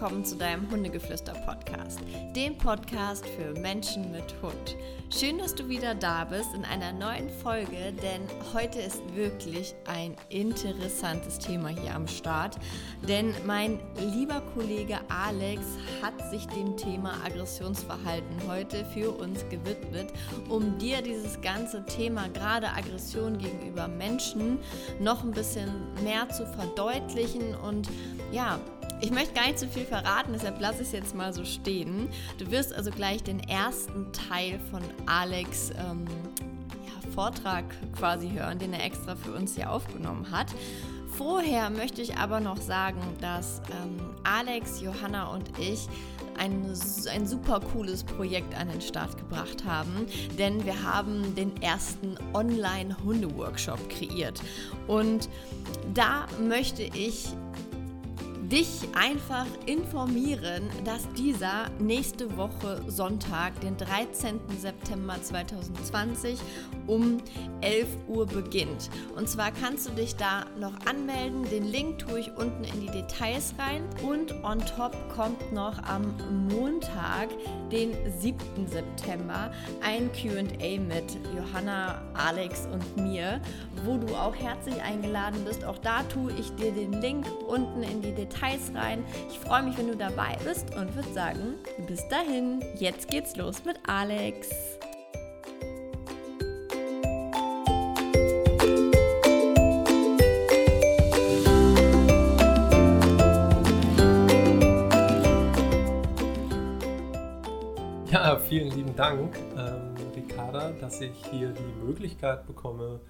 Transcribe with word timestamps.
willkommen 0.00 0.24
zu 0.24 0.36
deinem 0.36 0.70
Hundegeflüster-Podcast, 0.70 1.98
dem 2.36 2.56
Podcast 2.56 3.26
für 3.26 3.58
Menschen 3.58 4.12
mit 4.12 4.32
Hund. 4.40 4.76
Schön, 5.10 5.38
dass 5.38 5.56
du 5.56 5.68
wieder 5.68 5.96
da 5.96 6.24
bist 6.24 6.54
in 6.54 6.64
einer 6.64 6.92
neuen 6.92 7.28
Folge, 7.28 7.92
denn 8.00 8.22
heute 8.54 8.78
ist 8.78 9.02
wirklich 9.16 9.74
ein 9.88 10.14
interessantes 10.28 11.40
Thema 11.40 11.70
hier 11.70 11.96
am 11.96 12.06
Start. 12.06 12.58
Denn 13.08 13.34
mein 13.44 13.80
lieber 14.14 14.40
Kollege 14.54 15.00
Alex 15.08 15.62
hat 16.00 16.30
sich 16.30 16.46
dem 16.46 16.76
Thema 16.76 17.14
Aggressionsverhalten 17.26 18.46
heute 18.46 18.84
für 18.94 19.10
uns 19.10 19.40
gewidmet, 19.48 20.12
um 20.48 20.78
dir 20.78 21.02
dieses 21.02 21.40
ganze 21.40 21.84
Thema, 21.86 22.28
gerade 22.28 22.68
Aggression 22.68 23.36
gegenüber 23.36 23.88
Menschen, 23.88 24.60
noch 25.00 25.24
ein 25.24 25.32
bisschen 25.32 25.72
mehr 26.04 26.28
zu 26.28 26.46
verdeutlichen 26.46 27.56
und 27.56 27.88
ja, 28.30 28.60
ich 29.00 29.10
möchte 29.10 29.34
gar 29.34 29.46
nicht 29.46 29.58
zu 29.58 29.68
viel 29.68 29.84
verraten, 29.84 30.32
deshalb 30.32 30.60
lasse 30.60 30.82
ich 30.82 30.88
es 30.88 30.92
jetzt 30.92 31.14
mal 31.14 31.32
so 31.32 31.44
stehen. 31.44 32.08
Du 32.38 32.50
wirst 32.50 32.72
also 32.74 32.90
gleich 32.90 33.22
den 33.22 33.40
ersten 33.40 34.12
Teil 34.12 34.58
von 34.70 34.82
Alex 35.06 35.70
ähm, 35.70 36.04
ja, 36.84 37.10
Vortrag 37.12 37.64
quasi 37.96 38.30
hören, 38.30 38.58
den 38.58 38.72
er 38.72 38.84
extra 38.84 39.16
für 39.16 39.32
uns 39.32 39.54
hier 39.54 39.70
aufgenommen 39.70 40.30
hat. 40.30 40.48
Vorher 41.16 41.70
möchte 41.70 42.00
ich 42.00 42.16
aber 42.16 42.38
noch 42.38 42.58
sagen, 42.58 43.00
dass 43.20 43.60
ähm, 43.70 43.98
Alex, 44.22 44.80
Johanna 44.80 45.32
und 45.32 45.58
ich 45.58 45.88
ein, 46.38 46.72
ein 47.12 47.26
super 47.26 47.60
cooles 47.60 48.04
Projekt 48.04 48.54
an 48.54 48.68
den 48.68 48.80
Start 48.80 49.18
gebracht 49.18 49.64
haben, 49.64 50.06
denn 50.38 50.64
wir 50.64 50.82
haben 50.82 51.34
den 51.34 51.60
ersten 51.60 52.16
Online-Hunde-Workshop 52.34 53.88
kreiert. 53.88 54.40
Und 54.86 55.28
da 55.92 56.26
möchte 56.40 56.82
ich 56.82 57.30
dich 58.50 58.88
einfach 58.94 59.46
informieren, 59.66 60.70
dass 60.84 61.06
dieser 61.12 61.68
nächste 61.78 62.36
Woche 62.38 62.80
Sonntag, 62.86 63.60
den 63.60 63.76
13. 63.76 64.40
September 64.58 65.20
2020 65.20 66.38
um 66.86 67.18
11 67.60 67.86
Uhr 68.08 68.26
beginnt. 68.26 68.88
Und 69.16 69.28
zwar 69.28 69.50
kannst 69.52 69.88
du 69.88 69.92
dich 69.92 70.16
da 70.16 70.46
noch 70.58 70.72
anmelden. 70.86 71.44
Den 71.50 71.64
Link 71.64 71.98
tue 71.98 72.20
ich 72.20 72.30
unten 72.36 72.64
in 72.64 72.80
die 72.80 72.90
Details 72.90 73.54
rein. 73.58 73.82
Und 74.02 74.32
on 74.42 74.60
top 74.60 74.96
kommt 75.14 75.52
noch 75.52 75.82
am 75.82 76.14
Montag, 76.48 77.28
den 77.70 77.92
7. 78.18 78.38
September, 78.66 79.52
ein 79.82 80.10
QA 80.12 80.80
mit 80.80 81.18
Johanna, 81.36 82.00
Alex 82.14 82.66
und 82.72 82.96
mir, 82.96 83.42
wo 83.84 83.98
du 83.98 84.14
auch 84.14 84.34
herzlich 84.34 84.80
eingeladen 84.80 85.44
bist. 85.44 85.64
Auch 85.64 85.78
da 85.78 86.02
tue 86.04 86.32
ich 86.32 86.50
dir 86.54 86.72
den 86.72 86.92
Link 87.02 87.26
unten 87.46 87.82
in 87.82 88.00
die 88.00 88.14
Details 88.14 88.37
Details 88.38 88.72
rein. 88.74 89.04
Ich 89.30 89.38
freue 89.38 89.62
mich, 89.62 89.76
wenn 89.78 89.88
du 89.88 89.96
dabei 89.96 90.36
bist 90.44 90.74
und 90.76 90.94
würde 90.94 91.12
sagen, 91.12 91.54
bis 91.86 92.06
dahin, 92.08 92.62
jetzt 92.78 93.08
geht's 93.08 93.36
los 93.36 93.64
mit 93.64 93.78
Alex. 93.86 94.50
Ja, 108.10 108.38
vielen 108.38 108.70
lieben 108.70 108.96
Dank, 108.96 109.36
ähm, 109.56 109.94
Ricarda, 110.16 110.70
dass 110.80 111.00
ich 111.00 111.12
hier 111.30 111.50
die 111.50 111.84
Möglichkeit 111.84 112.46
bekomme, 112.46 113.00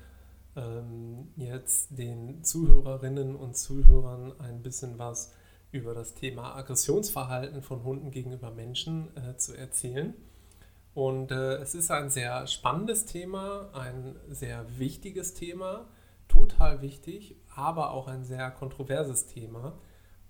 ähm, 0.59 1.28
jetzt 1.37 1.97
den 1.97 2.42
Zuhörerinnen 2.42 3.37
und 3.37 3.56
Zuhörern 3.56 4.39
ein 4.41 4.62
bisschen 4.62 4.98
was 4.98 5.33
über 5.70 5.95
das 5.95 6.14
Thema 6.14 6.57
Aggressionsverhalten 6.57 7.63
von 7.63 7.85
Hunden 7.85 8.11
gegenüber 8.11 8.51
Menschen 8.51 9.17
äh, 9.17 9.36
zu 9.36 9.57
erzählen. 9.57 10.14
Und 10.95 11.30
äh, 11.30 11.57
es 11.57 11.74
ist 11.74 11.91
ein 11.91 12.11
sehr 12.11 12.47
spannendes 12.47 13.07
Thema, 13.07 13.70
ein 13.73 14.17
sehr 14.29 14.67
wichtiges 14.79 15.35
Thema, 15.35 15.86
total 16.27 16.83
wichtig, 16.83 17.36
aber 17.55 17.92
auch 17.92 18.08
ein 18.08 18.24
sehr 18.24 18.51
kontroverses 18.51 19.27
Thema. 19.27 19.79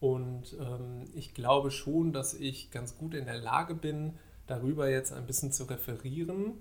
Und 0.00 0.56
ähm, 0.61 1.05
ich 1.15 1.34
glaube 1.34 1.71
schon, 1.71 2.12
dass 2.12 2.34
ich 2.34 2.71
ganz 2.71 2.99
gut 2.99 3.15
in 3.15 3.25
der 3.25 3.38
Lage 3.38 3.75
bin, 3.75 4.19
darüber 4.47 4.88
jetzt 4.91 5.12
ein 5.12 5.27
bisschen 5.27 5.53
zu 5.53 5.65
referieren 5.65 6.55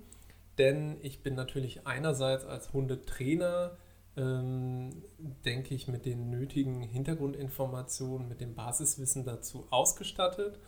denn 0.58 0.98
ich 1.02 1.22
bin 1.22 1.34
natürlich 1.34 1.86
einerseits 1.86 2.44
als 2.44 2.72
Hundetrainer, 2.72 3.76
ähm, 4.16 5.02
denke 5.44 5.74
ich, 5.74 5.88
mit 5.88 6.04
den 6.04 6.30
nötigen 6.30 6.82
Hintergrundinformationen, 6.82 8.28
mit 8.28 8.40
dem 8.40 8.54
Basiswissen 8.54 9.24
dazu 9.24 9.66
ausgestattet 9.70 10.58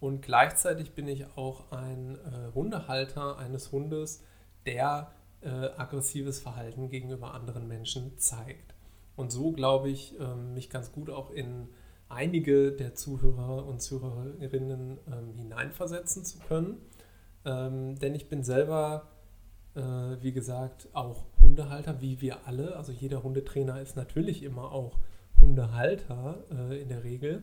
und 0.00 0.22
gleichzeitig 0.22 0.92
bin 0.94 1.06
ich 1.06 1.26
auch 1.36 1.70
ein 1.70 2.16
äh, 2.16 2.54
Hundehalter 2.54 3.38
eines 3.38 3.70
Hundes, 3.70 4.22
der 4.64 5.12
äh, 5.42 5.48
aggressives 5.48 6.40
Verhalten 6.40 6.88
gegenüber 6.88 7.34
anderen 7.34 7.68
Menschen 7.68 8.18
zeigt. 8.18 8.74
Und 9.16 9.30
so 9.30 9.52
glaube 9.52 9.90
ich, 9.90 10.18
ähm, 10.18 10.54
mich 10.54 10.70
ganz 10.70 10.92
gut 10.92 11.10
auch 11.10 11.30
in 11.30 11.68
einige 12.08 12.72
der 12.72 12.94
Zuhörer 12.94 13.66
und 13.66 13.82
Zuhörerinnen 13.82 14.98
ähm, 15.06 15.34
hineinversetzen 15.34 16.24
zu 16.24 16.38
können. 16.38 16.78
Ähm, 17.44 17.98
denn 17.98 18.14
ich 18.14 18.28
bin 18.28 18.42
selber 18.42 19.08
äh, 19.74 19.80
wie 20.20 20.32
gesagt, 20.32 20.88
auch 20.92 21.24
Hundehalter, 21.40 22.00
wie 22.00 22.20
wir 22.20 22.46
alle. 22.46 22.76
Also 22.76 22.92
jeder 22.92 23.22
Hundetrainer 23.22 23.80
ist 23.80 23.96
natürlich 23.96 24.42
immer 24.42 24.72
auch 24.72 24.98
Hundehalter 25.40 26.44
äh, 26.50 26.80
in 26.80 26.88
der 26.88 27.04
Regel. 27.04 27.42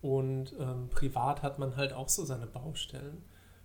Und 0.00 0.54
ähm, 0.58 0.88
privat 0.90 1.42
hat 1.42 1.58
man 1.58 1.76
halt 1.76 1.92
auch 1.92 2.08
so 2.08 2.24
seine 2.24 2.46
Baustellen. 2.46 3.22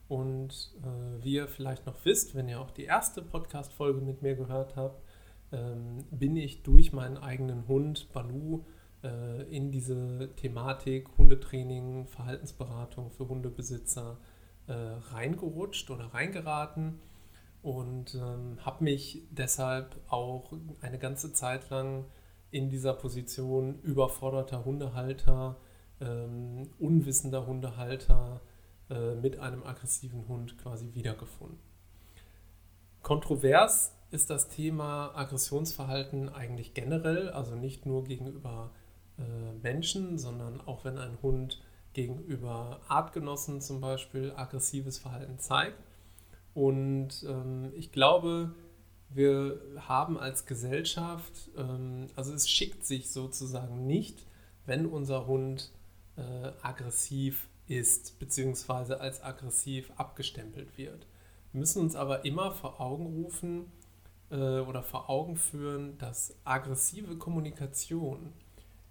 Und 0.08 0.72
äh, 0.84 1.24
wie 1.24 1.34
ihr 1.34 1.48
vielleicht 1.48 1.86
noch 1.86 2.06
wisst, 2.06 2.36
wenn 2.36 2.48
ihr 2.48 2.62
auch 2.62 2.72
die 2.72 2.86
erste 2.86 3.22
Podcast-Folge 3.22 4.02
mit 4.02 4.22
mir 4.22 4.36
gehört 4.36 4.76
habt, 4.76 5.02
ähm, 5.52 6.06
bin 6.12 6.36
ich 6.38 6.64
durch 6.64 6.94
meinen 6.94 7.18
eigenen 7.18 7.68
Hund 7.68 8.12
Balu 8.14 8.64
äh, 9.04 9.44
in 9.54 9.72
diese 9.72 10.30
Thematik 10.36 11.10
Hundetraining, 11.18 12.08
Verhaltensberatung 12.08 13.12
für 13.12 13.28
Hundebesitzer 13.28 14.18
äh, 14.68 14.74
reingerutscht 14.74 15.90
oder 15.90 16.14
reingeraten 16.14 17.00
und 17.68 18.16
ähm, 18.16 18.58
habe 18.62 18.86
mich 18.86 19.28
deshalb 19.30 19.98
auch 20.08 20.54
eine 20.80 20.98
ganze 20.98 21.34
Zeit 21.34 21.70
lang 21.70 22.06
in 22.50 22.70
dieser 22.70 22.94
Position 22.94 23.82
überforderter 23.82 24.64
Hundehalter, 24.64 25.58
ähm, 26.00 26.70
unwissender 26.80 27.46
Hundehalter 27.46 28.40
äh, 28.90 29.16
mit 29.16 29.40
einem 29.40 29.66
aggressiven 29.66 30.30
Hund 30.30 30.58
quasi 30.58 30.94
wiedergefunden. 30.94 31.60
Kontrovers 33.02 33.94
ist 34.12 34.30
das 34.30 34.48
Thema 34.48 35.12
Aggressionsverhalten 35.14 36.30
eigentlich 36.30 36.74
generell, 36.74 37.32
also 37.32 37.56
nicht 37.56 37.86
nur 37.86 38.06
gegenüber 38.06 38.72
äh, 39.18 39.52
Menschen, 39.62 40.18
sondern 40.18 40.62
auch 40.62 40.86
wenn 40.86 40.98
ein 40.98 41.18
Hund 41.22 41.62
gegenüber 41.92 42.80
Artgenossen 42.88 43.60
zum 43.60 43.82
Beispiel 43.82 44.32
aggressives 44.38 45.00
Verhalten 45.00 45.38
zeigt. 45.38 45.84
Und 46.58 47.24
ähm, 47.30 47.72
ich 47.76 47.92
glaube, 47.92 48.52
wir 49.10 49.62
haben 49.78 50.18
als 50.18 50.48
Gesellschaft, 50.48 51.52
ähm, 51.56 52.08
also 52.16 52.34
es 52.34 52.50
schickt 52.50 52.84
sich 52.84 53.12
sozusagen 53.12 53.86
nicht, 53.86 54.26
wenn 54.66 54.88
unser 54.88 55.28
Hund 55.28 55.72
äh, 56.16 56.22
aggressiv 56.64 57.48
ist, 57.68 58.18
beziehungsweise 58.18 59.00
als 59.00 59.22
aggressiv 59.22 59.92
abgestempelt 59.98 60.80
wird. 60.80 61.06
Wir 61.52 61.60
müssen 61.60 61.80
uns 61.80 61.96
aber 61.96 62.26
immer 62.26 62.50
vor 62.50 62.82
Augen 62.82 63.06
rufen 63.06 63.72
äh, 64.32 64.62
oder 64.62 64.82
vor 64.82 65.12
Augen 65.12 65.36
führen, 65.36 66.00
dass 66.00 66.38
aggressive 66.44 67.18
Kommunikation 67.18 68.34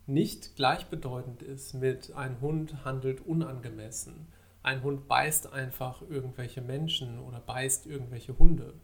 nicht 0.06 0.54
gleichbedeutend 0.54 1.42
ist 1.42 1.74
mit 1.74 2.14
ein 2.14 2.40
Hund 2.40 2.84
handelt 2.84 3.26
unangemessen 3.26 4.28
ein 4.66 4.82
Hund 4.82 5.06
beißt 5.06 5.52
einfach 5.52 6.02
irgendwelche 6.02 6.60
Menschen 6.60 7.20
oder 7.20 7.38
beißt 7.38 7.86
irgendwelche 7.86 8.36
Hunde. 8.36 8.74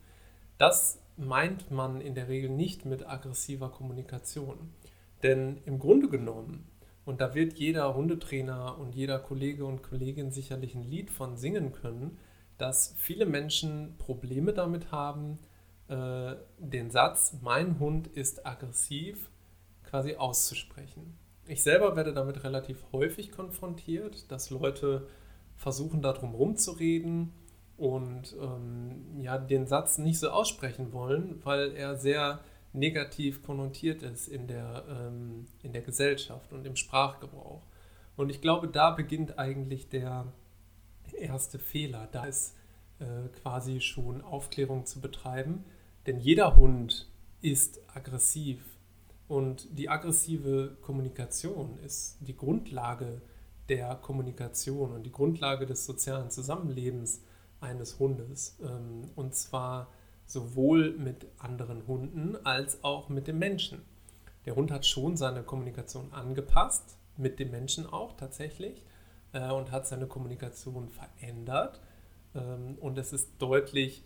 Das 0.56 1.02
meint 1.17 1.73
man 1.73 2.00
in 2.00 2.14
der 2.14 2.29
Regel 2.29 2.50
nicht 2.50 2.84
mit 2.84 3.08
aggressiver 3.08 3.69
Kommunikation. 3.69 4.73
Denn 5.25 5.61
im 5.64 5.81
Grunde 5.81 6.08
genommen, 6.08 6.69
und 7.05 7.20
da 7.20 7.34
wird 7.34 7.55
jeder 7.55 7.94
Hundetrainer 7.94 8.79
und 8.79 8.94
jeder 8.94 9.19
Kollege 9.19 9.64
und 9.64 9.82
Kollegin 9.82 10.31
sicherlich 10.31 10.76
ein 10.76 10.84
Lied 10.84 11.11
von 11.11 11.37
singen 11.37 11.73
können, 11.73 12.17
dass 12.58 12.94
viele 12.96 13.26
Menschen 13.26 13.96
Probleme 13.99 14.52
damit 14.52 14.93
haben, 14.93 15.40
äh, 15.88 16.37
den 16.58 16.90
Satz, 16.90 17.38
mein 17.43 17.81
Hund 17.81 18.06
ist 18.06 18.46
aggressiv, 18.46 19.31
quasi 19.82 20.14
auszusprechen. 20.14 21.19
Ich 21.49 21.64
selber 21.64 21.96
werde 21.96 22.12
damit 22.12 22.44
relativ 22.44 22.84
häufig 22.93 23.32
konfrontiert, 23.32 24.31
dass 24.31 24.50
Leute 24.50 25.08
versuchen 25.62 26.03
darum 26.03 26.35
rumzureden 26.35 27.32
und 27.76 28.37
ähm, 28.41 29.20
ja, 29.20 29.38
den 29.38 29.67
Satz 29.67 29.99
nicht 29.99 30.19
so 30.19 30.31
aussprechen 30.31 30.93
wollen, 30.93 31.41
weil 31.44 31.73
er 31.73 31.97
sehr 31.97 32.41
negativ 32.73 33.43
konnotiert 33.43 34.03
ist 34.03 34.29
in 34.29 34.49
der, 34.49 34.85
ähm, 34.88 35.47
in 35.62 35.73
der 35.73 35.82
Gesellschaft 35.82 36.53
und 36.53 36.67
im 36.67 36.76
Sprachgebrauch. 36.76 37.62
Und 38.17 38.31
ich 38.31 38.41
glaube, 38.41 38.69
da 38.69 38.91
beginnt 38.91 39.38
eigentlich 39.38 39.88
der 39.88 40.26
erste 41.17 41.59
Fehler. 41.59 42.08
Da 42.11 42.25
ist 42.25 42.56
äh, 42.99 43.29
quasi 43.41 43.81
schon 43.81 44.20
Aufklärung 44.20 44.85
zu 44.85 45.00
betreiben. 45.00 45.65
Denn 46.06 46.19
jeder 46.19 46.56
Hund 46.56 47.08
ist 47.41 47.81
aggressiv. 47.94 48.65
Und 49.29 49.79
die 49.79 49.88
aggressive 49.88 50.76
Kommunikation 50.82 51.79
ist 51.79 52.19
die 52.20 52.37
Grundlage 52.37 53.23
der 53.69 53.94
Kommunikation 53.97 54.93
und 54.93 55.05
die 55.05 55.12
Grundlage 55.12 55.67
des 55.67 55.87
sozialen 55.87 56.31
Zusammenlebens 56.31 57.23
eines 57.61 57.99
Hundes. 57.99 58.59
Ähm, 58.62 59.11
und 59.14 59.35
zwar 59.35 59.88
sowohl 60.26 60.93
mit 60.97 61.26
anderen 61.38 61.87
Hunden 61.87 62.37
als 62.44 62.82
auch 62.85 63.09
mit 63.09 63.29
dem 63.29 63.38
Menschen. 63.38 63.82
Der 64.47 64.56
Hund 64.56 64.70
hat 64.70 64.87
schon 64.87 65.17
seine 65.17 65.43
Kommunikation 65.43 66.12
angepasst, 66.12 66.97
mit 67.17 67.38
dem 67.38 67.50
Menschen 67.50 67.87
auch 67.87 68.17
tatsächlich, 68.17 68.85
äh, 69.32 69.50
und 69.50 69.70
hat 69.70 69.87
seine 69.87 70.06
Kommunikation 70.06 70.88
verändert. 70.88 71.81
Ähm, 72.35 72.76
und 72.81 72.99
es 72.99 73.12
ist 73.12 73.31
deutlich, 73.38 74.05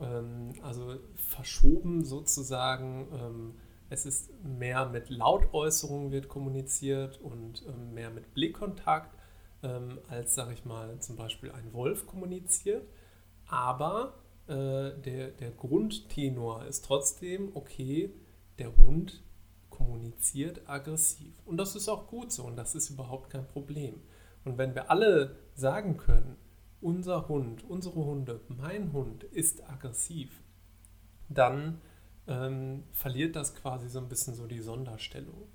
ähm, 0.00 0.54
also 0.62 0.96
verschoben 1.14 2.04
sozusagen. 2.04 3.54
Es 3.88 4.06
ist 4.06 4.32
mehr 4.42 4.86
mit 4.86 5.10
Lautäußerungen 5.10 6.10
wird 6.10 6.28
kommuniziert 6.28 7.20
und 7.20 7.64
mehr 7.92 8.10
mit 8.10 8.34
Blickkontakt, 8.34 9.16
als, 10.08 10.34
sage 10.34 10.52
ich 10.54 10.64
mal, 10.64 10.98
zum 11.00 11.16
Beispiel 11.16 11.50
ein 11.52 11.72
Wolf 11.72 12.06
kommuniziert. 12.06 12.86
Aber 13.46 14.14
äh, 14.48 14.92
der, 15.00 15.30
der 15.30 15.50
Grundtenor 15.50 16.64
ist 16.66 16.84
trotzdem, 16.84 17.50
okay, 17.54 18.12
der 18.58 18.76
Hund 18.76 19.22
kommuniziert 19.70 20.68
aggressiv. 20.68 21.34
Und 21.44 21.58
das 21.58 21.76
ist 21.76 21.88
auch 21.88 22.06
gut 22.06 22.32
so 22.32 22.44
und 22.44 22.56
das 22.56 22.74
ist 22.74 22.90
überhaupt 22.90 23.30
kein 23.30 23.46
Problem. 23.46 24.00
Und 24.44 24.58
wenn 24.58 24.74
wir 24.74 24.90
alle 24.90 25.36
sagen 25.54 25.96
können, 25.96 26.36
unser 26.80 27.28
Hund, 27.28 27.64
unsere 27.68 28.04
Hunde, 28.04 28.40
mein 28.48 28.92
Hund 28.92 29.24
ist 29.24 29.68
aggressiv, 29.68 30.30
dann 31.28 31.80
ähm, 32.28 32.84
verliert 32.92 33.36
das 33.36 33.54
quasi 33.54 33.88
so 33.88 33.98
ein 33.98 34.08
bisschen 34.08 34.34
so 34.34 34.46
die 34.46 34.60
Sonderstellung. 34.60 35.48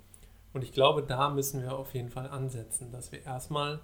Und 0.52 0.62
ich 0.62 0.72
glaube, 0.72 1.02
da 1.02 1.30
müssen 1.30 1.62
wir 1.62 1.76
auf 1.76 1.94
jeden 1.94 2.10
Fall 2.10 2.28
ansetzen, 2.28 2.92
dass 2.92 3.12
wir 3.12 3.22
erstmal 3.24 3.80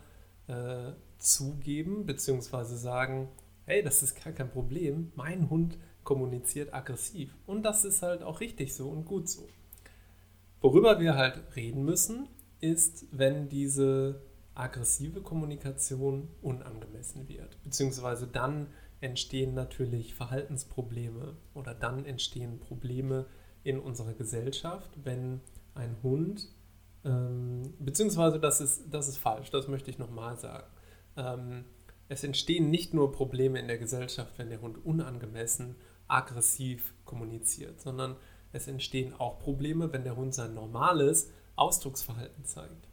äh, 0.49 0.93
zugeben 1.19 2.07
bzw. 2.07 2.65
sagen, 2.77 3.29
hey, 3.65 3.83
das 3.83 4.03
ist 4.03 4.23
gar 4.23 4.33
kein 4.33 4.51
Problem, 4.51 5.13
mein 5.15 5.51
Hund 5.51 5.79
kommuniziert 6.05 6.73
aggressiv. 6.73 7.37
Und 7.47 7.63
das 7.63 7.85
ist 7.85 8.03
halt 8.03 8.23
auch 8.23 8.41
richtig 8.41 8.75
so 8.75 8.89
und 8.89 9.05
gut 9.05 9.29
so. 9.29 9.47
Worüber 10.61 11.01
wir 11.01 11.17
halt 11.17 11.55
reden 11.55 11.85
müssen, 11.85 12.29
ist, 12.61 13.07
wenn 13.13 13.49
diese 13.49 14.23
aggressive 14.55 15.21
Kommunikation 15.21 16.29
unangemessen 16.43 17.29
wird. 17.29 17.63
Beziehungsweise 17.63 18.27
dann 18.27 18.69
entstehen 19.01 19.55
natürlich 19.55 20.15
Verhaltensprobleme 20.15 21.37
oder 21.55 21.75
dann 21.75 22.05
entstehen 22.05 22.59
Probleme 22.59 23.27
in 23.63 23.79
unserer 23.79 24.15
Gesellschaft, 24.15 24.91
wenn 25.05 25.41
ein 25.75 25.97
Hund, 26.03 26.49
ähm, 27.05 27.75
beziehungsweise 27.79 28.41
das 28.41 28.61
ist, 28.61 28.85
das 28.91 29.09
ist 29.09 29.19
falsch, 29.19 29.51
das 29.51 29.69
möchte 29.69 29.91
ich 29.91 29.99
nochmal 29.99 30.37
sagen. 30.37 30.67
Ähm, 31.17 31.65
es 32.09 32.25
entstehen 32.25 32.71
nicht 32.71 32.95
nur 32.95 33.13
Probleme 33.13 33.61
in 33.61 33.69
der 33.69 33.79
Gesellschaft, 33.79 34.33
wenn 34.39 34.49
der 34.49 34.61
Hund 34.61 34.85
unangemessen 34.85 35.77
aggressiv 36.09 36.95
kommuniziert, 37.05 37.81
sondern 37.81 38.17
es 38.53 38.67
entstehen 38.67 39.15
auch 39.15 39.39
Probleme, 39.39 39.93
wenn 39.93 40.05
der 40.05 40.17
Hund 40.17 40.35
sein 40.35 40.55
normales 40.55 41.31
Ausdrucksverhalten 41.55 42.45
zeigt. 42.45 42.89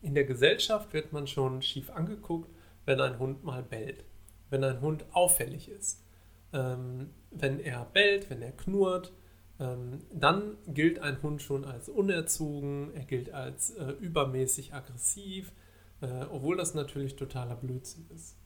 In 0.00 0.14
der 0.14 0.24
Gesellschaft 0.24 0.92
wird 0.92 1.12
man 1.12 1.26
schon 1.26 1.60
schief 1.60 1.90
angeguckt, 1.90 2.50
wenn 2.86 3.00
ein 3.00 3.18
Hund 3.18 3.44
mal 3.44 3.62
bellt, 3.62 4.04
wenn 4.50 4.64
ein 4.64 4.80
Hund 4.80 5.04
auffällig 5.12 5.68
ist. 5.68 6.02
Ähm, 6.52 7.10
wenn 7.30 7.60
er 7.60 7.84
bellt, 7.92 8.30
wenn 8.30 8.42
er 8.42 8.52
knurrt, 8.52 9.12
ähm, 9.60 10.00
dann 10.12 10.56
gilt 10.66 10.98
ein 10.98 11.22
Hund 11.22 11.42
schon 11.42 11.64
als 11.64 11.88
unerzogen, 11.88 12.92
er 12.94 13.04
gilt 13.04 13.32
als 13.32 13.70
äh, 13.70 13.92
übermäßig 14.00 14.74
aggressiv, 14.74 15.52
äh, 16.00 16.24
obwohl 16.30 16.56
das 16.56 16.74
natürlich 16.74 17.16
totaler 17.16 17.56
Blödsinn 17.56 18.06
ist. 18.14 18.36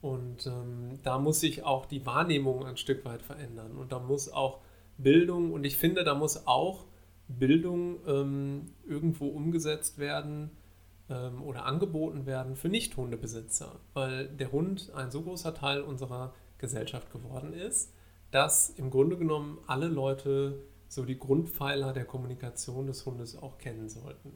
Und 0.00 0.46
ähm, 0.46 0.98
da 1.02 1.18
muss 1.18 1.40
sich 1.40 1.62
auch 1.62 1.86
die 1.86 2.04
Wahrnehmung 2.04 2.66
ein 2.66 2.76
Stück 2.76 3.06
weit 3.06 3.22
verändern. 3.22 3.72
Und 3.78 3.90
da 3.90 3.98
muss 3.98 4.30
auch 4.30 4.60
Bildung, 4.98 5.52
und 5.52 5.64
ich 5.64 5.78
finde, 5.78 6.04
da 6.04 6.14
muss 6.14 6.46
auch 6.46 6.84
Bildung 7.26 7.96
ähm, 8.06 8.66
irgendwo 8.86 9.28
umgesetzt 9.28 9.98
werden 9.98 10.50
ähm, 11.08 11.42
oder 11.42 11.66
angeboten 11.66 12.26
werden 12.26 12.56
für 12.56 12.68
Nicht-Hundebesitzer, 12.68 13.80
weil 13.92 14.28
der 14.28 14.52
Hund 14.52 14.92
ein 14.94 15.10
so 15.10 15.22
großer 15.22 15.54
Teil 15.54 15.82
unserer 15.82 16.34
Gesellschaft 16.58 17.10
geworden 17.10 17.52
ist, 17.52 17.92
dass 18.30 18.70
im 18.70 18.90
Grunde 18.90 19.16
genommen 19.16 19.58
alle 19.66 19.88
Leute 19.88 20.62
so 20.88 21.04
die 21.04 21.18
Grundpfeiler 21.18 21.92
der 21.92 22.04
Kommunikation 22.04 22.86
des 22.86 23.04
Hundes 23.04 23.36
auch 23.36 23.58
kennen 23.58 23.88
sollten. 23.88 24.32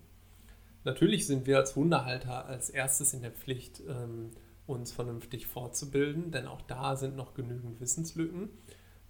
Natürlich 0.84 1.26
sind 1.26 1.46
wir 1.46 1.58
als 1.58 1.76
Hundehalter 1.76 2.46
als 2.46 2.70
erstes 2.70 3.12
in 3.12 3.22
der 3.22 3.32
Pflicht, 3.32 3.82
ähm, 3.88 4.30
uns 4.66 4.92
vernünftig 4.92 5.46
fortzubilden, 5.46 6.30
denn 6.30 6.46
auch 6.46 6.60
da 6.62 6.96
sind 6.96 7.16
noch 7.16 7.34
genügend 7.34 7.80
Wissenslücken. 7.80 8.50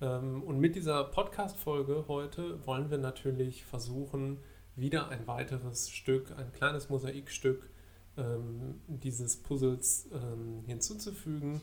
Ähm, 0.00 0.42
und 0.42 0.60
mit 0.60 0.76
dieser 0.76 1.04
Podcast-Folge 1.04 2.04
heute 2.08 2.64
wollen 2.66 2.90
wir 2.90 2.98
natürlich 2.98 3.64
versuchen, 3.64 4.38
wieder 4.80 5.08
ein 5.08 5.26
weiteres 5.26 5.90
Stück, 5.90 6.32
ein 6.36 6.52
kleines 6.52 6.88
Mosaikstück 6.88 7.70
ähm, 8.16 8.80
dieses 8.86 9.36
Puzzles 9.42 10.08
ähm, 10.12 10.62
hinzuzufügen, 10.66 11.60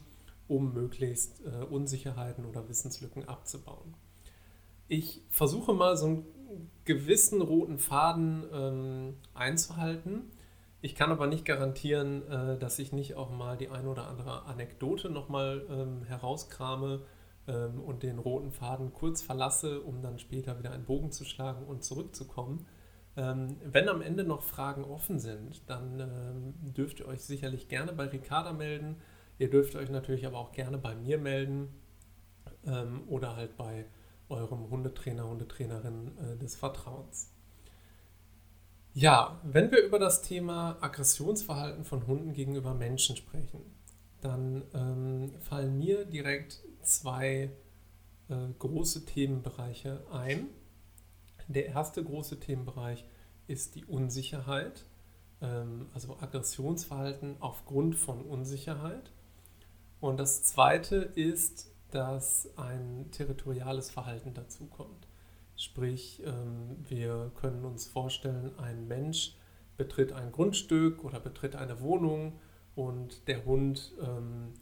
um 0.47 0.73
möglichst 0.73 1.41
äh, 1.45 1.63
Unsicherheiten 1.65 2.45
oder 2.45 2.67
Wissenslücken 2.69 3.27
abzubauen. 3.27 3.95
Ich 4.87 5.21
versuche 5.29 5.73
mal 5.73 5.97
so 5.97 6.07
ein 6.07 6.25
gewissen 6.83 7.41
roten 7.41 7.79
Faden 7.79 8.43
ähm, 8.53 9.13
einzuhalten. 9.33 10.31
Ich 10.81 10.93
kann 10.93 11.11
aber 11.11 11.25
nicht 11.25 11.45
garantieren, 11.45 12.27
äh, 12.29 12.59
dass 12.59 12.77
ich 12.77 12.91
nicht 12.91 13.15
auch 13.15 13.31
mal 13.31 13.57
die 13.57 13.69
ein 13.69 13.87
oder 13.87 14.07
andere 14.07 14.43
Anekdote 14.43 15.09
nochmal 15.09 15.65
ähm, 15.69 16.03
herauskrame 16.03 17.01
ähm, 17.47 17.81
und 17.81 18.03
den 18.03 18.19
roten 18.19 18.51
Faden 18.51 18.93
kurz 18.93 19.21
verlasse, 19.21 19.81
um 19.81 20.01
dann 20.01 20.19
später 20.19 20.59
wieder 20.59 20.71
einen 20.71 20.85
Bogen 20.85 21.11
zu 21.11 21.25
schlagen 21.25 21.65
und 21.65 21.83
zurückzukommen. 21.83 22.67
Ähm, 23.17 23.57
wenn 23.63 23.87
am 23.87 24.01
Ende 24.01 24.23
noch 24.23 24.43
Fragen 24.43 24.83
offen 24.83 25.19
sind, 25.19 25.61
dann 25.69 25.99
ähm, 25.99 26.73
dürft 26.73 26.99
ihr 26.99 27.07
euch 27.07 27.21
sicherlich 27.21 27.69
gerne 27.69 27.93
bei 27.93 28.05
Ricarda 28.05 28.51
melden. 28.51 28.97
Ihr 29.37 29.49
dürft 29.49 29.75
euch 29.75 29.89
natürlich 29.89 30.25
aber 30.25 30.37
auch 30.37 30.51
gerne 30.51 30.77
bei 30.77 30.95
mir 30.95 31.17
melden 31.17 31.69
ähm, 32.65 33.03
oder 33.07 33.35
halt 33.35 33.57
bei 33.57 33.85
eurem 34.29 34.69
Hundetrainer, 34.69 35.27
Hundetrainerin 35.27 36.17
äh, 36.17 36.37
des 36.37 36.55
Vertrauens. 36.55 37.31
Ja, 38.93 39.41
wenn 39.43 39.71
wir 39.71 39.83
über 39.83 39.99
das 39.99 40.21
Thema 40.21 40.77
Aggressionsverhalten 40.79 41.83
von 41.83 42.07
Hunden 42.07 42.33
gegenüber 42.33 42.73
Menschen 42.73 43.17
sprechen, 43.17 43.61
dann 44.21 44.63
ähm, 44.73 45.33
fallen 45.41 45.77
mir 45.77 46.05
direkt 46.05 46.63
zwei 46.81 47.51
äh, 48.29 48.35
große 48.57 49.05
Themenbereiche 49.05 50.01
ein. 50.11 50.47
Der 51.47 51.67
erste 51.67 52.03
große 52.03 52.39
Themenbereich 52.39 53.05
ist 53.47 53.75
die 53.75 53.85
Unsicherheit, 53.85 54.85
ähm, 55.41 55.87
also 55.93 56.17
Aggressionsverhalten 56.19 57.37
aufgrund 57.39 57.95
von 57.95 58.21
Unsicherheit. 58.21 59.11
Und 59.99 60.19
das 60.19 60.43
zweite 60.43 60.97
ist 60.97 61.75
dass 61.95 62.49
ein 62.57 63.09
territoriales 63.11 63.89
Verhalten 63.89 64.33
dazukommt. 64.33 65.07
Sprich, 65.55 66.21
ähm, 66.25 66.75
wir 66.89 67.31
können 67.35 67.63
uns 67.63 67.87
vorstellen, 67.87 68.51
ein 68.59 68.87
Mensch 68.89 69.37
betritt 69.77 70.11
ein 70.11 70.33
Grundstück 70.33 71.05
oder 71.05 71.21
betritt 71.21 71.55
eine 71.55 71.79
Wohnung 71.79 72.33
und 72.75 73.27
der 73.29 73.45
Hund 73.45 73.93
ähm, 74.01 74.53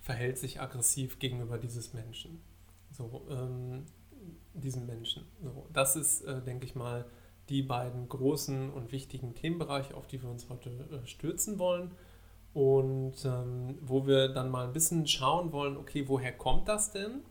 verhält 0.00 0.38
sich 0.38 0.62
aggressiv 0.62 1.18
gegenüber 1.18 1.58
dieses 1.58 1.92
Menschen. 1.92 2.40
So, 2.90 3.26
diesem 4.54 4.86
Menschen. 4.86 5.24
So, 5.42 5.66
das 5.72 5.96
ist, 5.96 6.22
äh, 6.22 6.42
denke 6.42 6.66
ich 6.66 6.74
mal, 6.74 7.06
die 7.48 7.62
beiden 7.62 8.08
großen 8.08 8.70
und 8.70 8.92
wichtigen 8.92 9.34
Themenbereiche, 9.34 9.96
auf 9.96 10.06
die 10.06 10.22
wir 10.22 10.30
uns 10.30 10.48
heute 10.48 10.70
äh, 10.70 11.06
stürzen 11.06 11.58
wollen 11.58 11.90
und 12.52 13.24
ähm, 13.24 13.78
wo 13.80 14.06
wir 14.06 14.28
dann 14.28 14.50
mal 14.50 14.66
ein 14.66 14.72
bisschen 14.72 15.06
schauen 15.06 15.52
wollen, 15.52 15.76
okay, 15.76 16.08
woher 16.08 16.32
kommt 16.32 16.68
das 16.68 16.92
denn? 16.92 17.22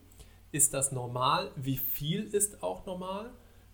Ist 0.52 0.74
das 0.74 0.92
normal? 0.92 1.50
Wie 1.56 1.76
viel 1.76 2.24
ist 2.24 2.62
auch 2.62 2.86
normal? 2.86 3.30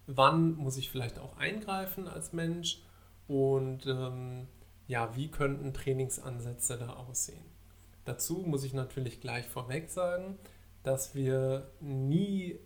Wann 0.07 0.55
muss 0.55 0.77
ich 0.77 0.91
vielleicht 0.91 1.19
auch 1.19 1.37
eingreifen 1.37 2.07
als 2.07 2.33
Mensch? 2.33 2.83
Und 3.29 3.87
ähm, 3.87 4.47
ja, 4.87 5.17
wie 5.17 5.31
könnten 5.31 5.73
Trainingsansätze 5.73 6.79
da 6.79 6.95
aussehen? 6.95 7.45
Dazu 8.05 8.45
muss 8.47 8.63
ich 8.63 8.73
natürlich 8.73 9.21
gleich 9.21 9.47
vorweg 9.47 9.91
sagen, 9.91 10.39
dass 10.85 11.15
wir 11.15 11.71
nie 11.81 12.61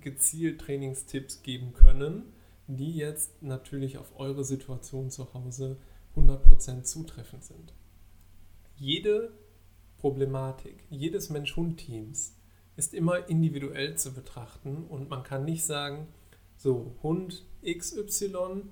gezielt 0.00 0.60
Trainingstipps 0.60 1.42
geben 1.42 1.72
können, 1.72 2.32
die 2.66 2.92
jetzt 2.92 3.42
natürlich 3.42 3.98
auf 3.98 4.18
eure 4.18 4.44
Situation 4.44 5.10
zu 5.10 5.34
Hause 5.34 5.78
100% 6.16 6.82
zutreffend 6.82 7.44
sind. 7.44 7.74
Jede 8.76 9.32
Problematik, 9.98 10.84
jedes 10.90 11.30
Mensch-Hund-Teams 11.30 12.36
ist 12.76 12.94
immer 12.94 13.28
individuell 13.28 13.96
zu 13.96 14.12
betrachten 14.12 14.84
und 14.84 15.08
man 15.08 15.22
kann 15.22 15.44
nicht 15.44 15.64
sagen, 15.64 16.08
so 16.56 16.94
Hund 17.02 17.44
XY 17.64 18.62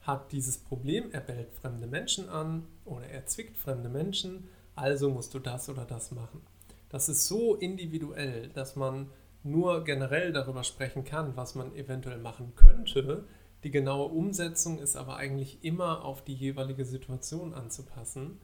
hat 0.00 0.32
dieses 0.32 0.58
Problem, 0.58 1.10
er 1.10 1.20
bellt 1.20 1.52
fremde 1.52 1.86
Menschen 1.86 2.28
an 2.28 2.66
oder 2.84 3.06
er 3.06 3.26
zwickt 3.26 3.56
fremde 3.56 3.88
Menschen, 3.88 4.48
also 4.74 5.10
musst 5.10 5.34
du 5.34 5.38
das 5.38 5.68
oder 5.68 5.84
das 5.84 6.12
machen. 6.12 6.42
Das 6.88 7.08
ist 7.08 7.26
so 7.26 7.56
individuell, 7.56 8.48
dass 8.48 8.76
man 8.76 9.10
nur 9.42 9.84
generell 9.84 10.32
darüber 10.32 10.64
sprechen 10.64 11.04
kann, 11.04 11.36
was 11.36 11.54
man 11.54 11.74
eventuell 11.74 12.18
machen 12.18 12.54
könnte. 12.56 13.24
Die 13.64 13.70
genaue 13.70 14.12
Umsetzung 14.12 14.78
ist 14.78 14.96
aber 14.96 15.16
eigentlich 15.16 15.64
immer 15.64 16.04
auf 16.04 16.22
die 16.22 16.34
jeweilige 16.34 16.84
Situation 16.84 17.54
anzupassen. 17.54 18.40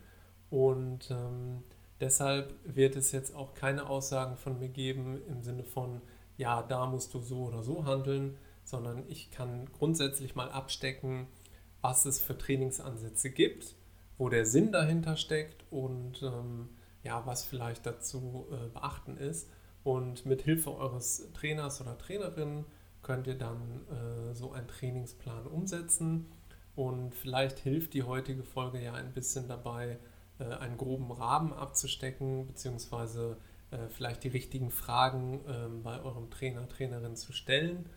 Und 0.50 1.10
ähm, 1.10 1.62
deshalb 2.00 2.54
wird 2.64 2.96
es 2.96 3.12
jetzt 3.12 3.34
auch 3.34 3.54
keine 3.54 3.88
Aussagen 3.88 4.36
von 4.36 4.58
mir 4.58 4.68
geben 4.68 5.22
im 5.28 5.42
Sinne 5.42 5.64
von, 5.64 6.00
ja, 6.36 6.62
da 6.62 6.86
musst 6.86 7.14
du 7.14 7.20
so 7.20 7.44
oder 7.44 7.62
so 7.62 7.84
handeln, 7.84 8.36
sondern 8.64 9.04
ich 9.08 9.30
kann 9.30 9.66
grundsätzlich 9.72 10.34
mal 10.34 10.50
abstecken, 10.50 11.26
was 11.80 12.04
es 12.04 12.20
für 12.20 12.36
Trainingsansätze 12.36 13.30
gibt, 13.30 13.74
wo 14.18 14.28
der 14.28 14.46
Sinn 14.46 14.72
dahinter 14.72 15.16
steckt 15.16 15.64
und 15.70 16.22
ähm, 16.22 16.68
ja, 17.02 17.24
was 17.26 17.44
vielleicht 17.44 17.86
dazu 17.86 18.46
äh, 18.50 18.68
beachten 18.68 19.16
ist. 19.16 19.50
Und 19.84 20.26
mit 20.26 20.42
Hilfe 20.42 20.76
eures 20.76 21.28
Trainers 21.32 21.80
oder 21.80 21.98
Trainerin 21.98 22.64
könnt 23.02 23.26
ihr 23.26 23.36
dann 23.36 23.80
äh, 23.88 24.34
so 24.34 24.52
einen 24.52 24.68
Trainingsplan 24.68 25.46
umsetzen. 25.46 26.26
Und 26.74 27.14
vielleicht 27.14 27.58
hilft 27.58 27.94
die 27.94 28.04
heutige 28.04 28.44
Folge 28.44 28.82
ja 28.82 28.94
ein 28.94 29.12
bisschen 29.12 29.48
dabei, 29.48 29.98
äh, 30.38 30.44
einen 30.44 30.76
groben 30.76 31.10
Rahmen 31.10 31.52
abzustecken, 31.52 32.46
beziehungsweise 32.46 33.36
äh, 33.70 33.88
vielleicht 33.88 34.24
die 34.24 34.28
richtigen 34.28 34.70
Fragen 34.70 35.40
ähm, 35.48 35.82
bei 35.82 36.00
eurem 36.00 36.30
Trainer, 36.30 36.68
Trainerin 36.68 37.16
zu 37.16 37.32
stellen 37.32 37.88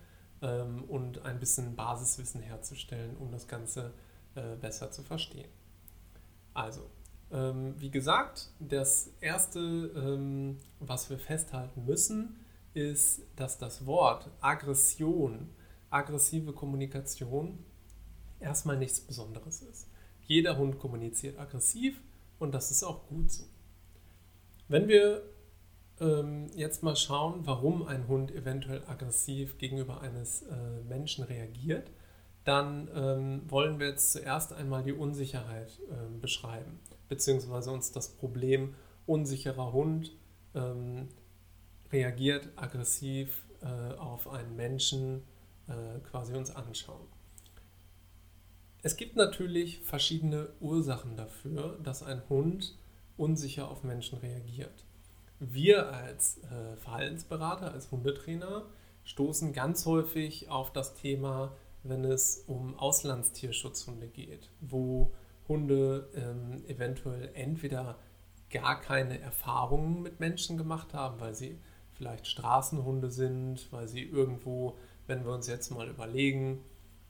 ähm, 0.41 0.83
und 0.85 1.23
ein 1.25 1.39
bisschen 1.39 1.75
Basiswissen 1.75 2.41
herzustellen, 2.41 3.15
um 3.17 3.31
das 3.31 3.47
Ganze 3.47 3.93
äh, 4.35 4.55
besser 4.55 4.91
zu 4.91 5.03
verstehen. 5.03 5.49
Also, 6.53 6.89
ähm, 7.35 7.75
wie 7.77 7.91
gesagt, 7.91 8.49
das 8.59 9.11
Erste, 9.19 9.59
ähm, 9.59 10.57
was 10.79 11.09
wir 11.09 11.19
festhalten 11.19 11.85
müssen, 11.85 12.37
ist, 12.73 13.23
dass 13.35 13.57
das 13.57 13.85
Wort 13.85 14.29
Aggression, 14.39 15.49
aggressive 15.89 16.53
Kommunikation 16.53 17.59
erstmal 18.39 18.77
nichts 18.77 19.01
Besonderes 19.01 19.61
ist. 19.61 19.89
Jeder 20.21 20.57
Hund 20.57 20.79
kommuniziert 20.79 21.37
aggressiv 21.37 22.01
und 22.39 22.53
das 22.53 22.71
ist 22.71 22.83
auch 22.83 23.05
gut 23.07 23.31
so. 23.31 23.43
Wenn 24.67 24.87
wir 24.87 25.21
ähm, 25.99 26.47
jetzt 26.55 26.83
mal 26.83 26.95
schauen, 26.95 27.41
warum 27.45 27.85
ein 27.85 28.07
Hund 28.07 28.31
eventuell 28.31 28.83
aggressiv 28.87 29.57
gegenüber 29.57 30.01
eines 30.01 30.43
äh, 30.43 30.55
Menschen 30.87 31.23
reagiert, 31.25 31.91
dann 32.45 32.89
ähm, 32.93 33.41
wollen 33.49 33.79
wir 33.79 33.87
jetzt 33.87 34.11
zuerst 34.11 34.53
einmal 34.53 34.83
die 34.83 34.93
Unsicherheit 34.93 35.79
äh, 35.89 36.19
beschreiben 36.19 36.79
beziehungsweise 37.07 37.71
uns 37.71 37.91
das 37.91 38.09
Problem 38.09 38.75
unsicherer 39.05 39.71
Hund 39.71 40.11
ähm, 40.53 41.09
reagiert 41.91 42.49
aggressiv 42.55 43.47
äh, 43.61 43.95
auf 43.95 44.27
einen 44.29 44.55
Menschen 44.55 45.23
äh, 45.67 45.99
quasi 46.09 46.33
uns 46.33 46.51
anschauen. 46.51 47.07
Es 48.81 48.97
gibt 48.97 49.15
natürlich 49.15 49.81
verschiedene 49.81 50.49
Ursachen 50.59 51.17
dafür, 51.17 51.79
dass 51.81 52.03
ein 52.03 52.21
Hund 52.29 52.77
unsicher 53.17 53.69
auf 53.69 53.83
Menschen 53.83 54.19
reagiert. 54.19 54.85
Wir 55.39 55.91
als 55.91 56.37
äh, 56.43 56.75
Verhaltensberater, 56.77 57.71
als 57.71 57.91
Hundetrainer 57.91 58.65
stoßen 59.03 59.53
ganz 59.53 59.85
häufig 59.85 60.49
auf 60.49 60.71
das 60.71 60.95
Thema, 60.95 61.55
wenn 61.83 62.03
es 62.03 62.43
um 62.47 62.77
Auslandstierschutzhunde 62.77 64.07
geht, 64.07 64.49
wo 64.61 65.13
Hunde 65.47 66.09
ähm, 66.15 66.63
eventuell 66.67 67.29
entweder 67.33 67.97
gar 68.49 68.79
keine 68.79 69.19
Erfahrungen 69.19 70.01
mit 70.01 70.19
Menschen 70.19 70.57
gemacht 70.57 70.93
haben, 70.93 71.19
weil 71.19 71.35
sie 71.35 71.59
vielleicht 71.93 72.27
Straßenhunde 72.27 73.09
sind, 73.09 73.71
weil 73.71 73.87
sie 73.87 74.03
irgendwo, 74.03 74.77
wenn 75.07 75.25
wir 75.25 75.33
uns 75.33 75.47
jetzt 75.47 75.71
mal 75.71 75.87
überlegen, 75.89 76.63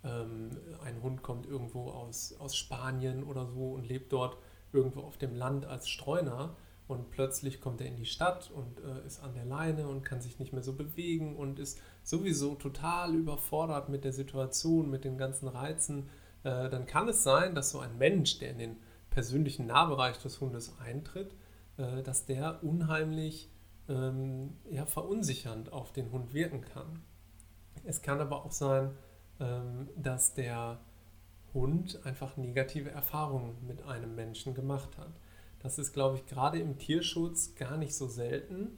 ähm, 0.03 0.51
ein 0.83 1.01
Hund 1.01 1.23
kommt 1.23 1.45
irgendwo 1.45 1.89
aus, 1.89 2.35
aus 2.39 2.55
Spanien 2.55 3.23
oder 3.23 3.47
so 3.47 3.73
und 3.73 3.87
lebt 3.87 4.13
dort 4.13 4.37
irgendwo 4.71 5.01
auf 5.01 5.17
dem 5.17 5.35
Land 5.35 5.65
als 5.65 5.89
Streuner 5.89 6.55
und 6.87 7.09
plötzlich 7.09 7.61
kommt 7.61 7.81
er 7.81 7.87
in 7.87 7.95
die 7.95 8.05
Stadt 8.05 8.51
und 8.51 8.79
äh, 8.79 9.05
ist 9.05 9.23
an 9.23 9.33
der 9.33 9.45
Leine 9.45 9.87
und 9.87 10.03
kann 10.03 10.21
sich 10.21 10.37
nicht 10.37 10.53
mehr 10.53 10.61
so 10.61 10.73
bewegen 10.73 11.35
und 11.35 11.57
ist 11.57 11.79
sowieso 12.03 12.55
total 12.55 13.15
überfordert 13.15 13.89
mit 13.89 14.03
der 14.03 14.13
Situation, 14.13 14.89
mit 14.89 15.03
den 15.03 15.17
ganzen 15.17 15.47
Reizen 15.47 16.09
äh, 16.45 16.69
dann 16.69 16.85
kann 16.85 17.09
es 17.09 17.23
sein, 17.23 17.55
dass 17.55 17.71
so 17.71 17.79
ein 17.79 17.97
Mensch, 17.97 18.37
der 18.37 18.51
in 18.51 18.59
den 18.59 18.77
persönlichen 19.09 19.65
Nahbereich 19.65 20.17
des 20.19 20.39
Hundes 20.39 20.75
eintritt, 20.79 21.35
äh, 21.77 22.03
dass 22.03 22.25
der 22.25 22.63
unheimlich 22.63 23.49
ähm, 23.89 24.53
ja, 24.69 24.85
verunsichernd 24.85 25.73
auf 25.73 25.91
den 25.91 26.11
Hund 26.11 26.33
wirken 26.33 26.61
kann. 26.61 27.01
Es 27.83 28.01
kann 28.01 28.21
aber 28.21 28.45
auch 28.45 28.51
sein, 28.51 28.91
ähm, 29.39 29.89
dass 29.95 30.33
der 30.35 30.79
Hund 31.53 32.05
einfach 32.05 32.37
negative 32.37 32.91
Erfahrungen 32.91 33.55
mit 33.65 33.81
einem 33.83 34.13
Menschen 34.15 34.53
gemacht 34.53 34.97
hat. 34.97 35.13
Das 35.59 35.79
ist, 35.79 35.93
glaube 35.93 36.17
ich, 36.17 36.27
gerade 36.27 36.59
im 36.59 36.77
Tierschutz 36.77 37.55
gar 37.55 37.77
nicht 37.77 37.95
so 37.95 38.07
selten, 38.07 38.77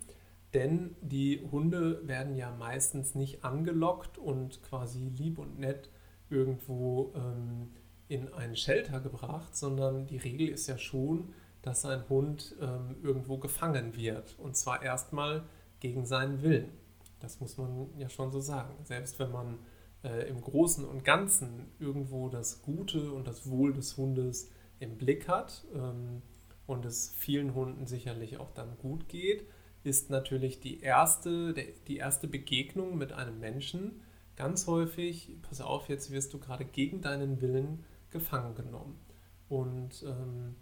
denn 0.54 0.96
die 1.02 1.46
Hunde 1.52 2.08
werden 2.08 2.36
ja 2.36 2.50
meistens 2.52 3.14
nicht 3.14 3.44
angelockt 3.44 4.18
und 4.18 4.64
quasi 4.64 5.10
lieb 5.10 5.38
und 5.38 5.60
nett 5.60 5.90
irgendwo 6.30 7.14
ähm, 7.16 7.70
in 8.08 8.34
ein 8.34 8.56
Shelter 8.56 9.00
gebracht, 9.00 9.56
sondern 9.56 10.08
die 10.08 10.18
Regel 10.18 10.50
ist 10.50 10.68
ja 10.68 10.78
schon, 10.78 11.34
dass 11.62 11.86
ein 11.86 12.08
Hund 12.10 12.56
ähm, 12.62 12.96
irgendwo 13.04 13.38
gefangen 13.38 13.96
wird. 13.96 14.38
Und 14.40 14.56
zwar 14.56 14.82
erstmal 14.82 15.44
gegen 15.80 16.06
seinen 16.06 16.42
Willen. 16.42 16.70
Das 17.20 17.40
muss 17.40 17.58
man 17.58 17.90
ja 17.98 18.10
schon 18.10 18.32
so 18.32 18.40
sagen. 18.40 18.76
Selbst 18.84 19.20
wenn 19.20 19.32
man 19.32 19.60
äh, 20.04 20.30
im 20.30 20.42
Großen 20.42 20.86
und 20.86 21.04
Ganzen 21.04 21.72
irgendwo 21.80 22.30
das 22.30 22.62
Gute 22.62 23.12
und 23.12 23.28
das 23.28 23.50
Wohl 23.50 23.74
des 23.74 23.98
Hundes 23.98 24.52
im 24.80 24.98
Blick 24.98 25.28
hat 25.28 25.66
ähm, 25.74 26.22
und 26.68 26.86
es 26.86 27.14
vielen 27.18 27.56
Hunden 27.56 27.88
sicherlich 27.88 28.38
auch 28.38 28.52
dann 28.52 28.78
gut 28.78 29.10
geht, 29.10 29.48
ist 29.84 30.10
natürlich 30.10 30.60
die 30.60 30.82
erste, 30.82 31.54
die 31.88 31.98
erste 31.98 32.28
Begegnung 32.28 32.98
mit 32.98 33.14
einem 33.14 33.40
Menschen 33.40 34.02
ganz 34.38 34.67
häufig, 34.67 35.36
pass 35.41 35.60
auf, 35.60 35.89
jetzt 35.89 36.12
wirst 36.12 36.34
du 36.34 36.39
gerade 36.39 36.63
gegen 36.63 37.01
deinen 37.01 37.41
Willen 37.41 37.84
gefangen 38.12 38.56
genommen. 38.56 38.98
Und 39.50 40.03
ähm, 40.03 40.56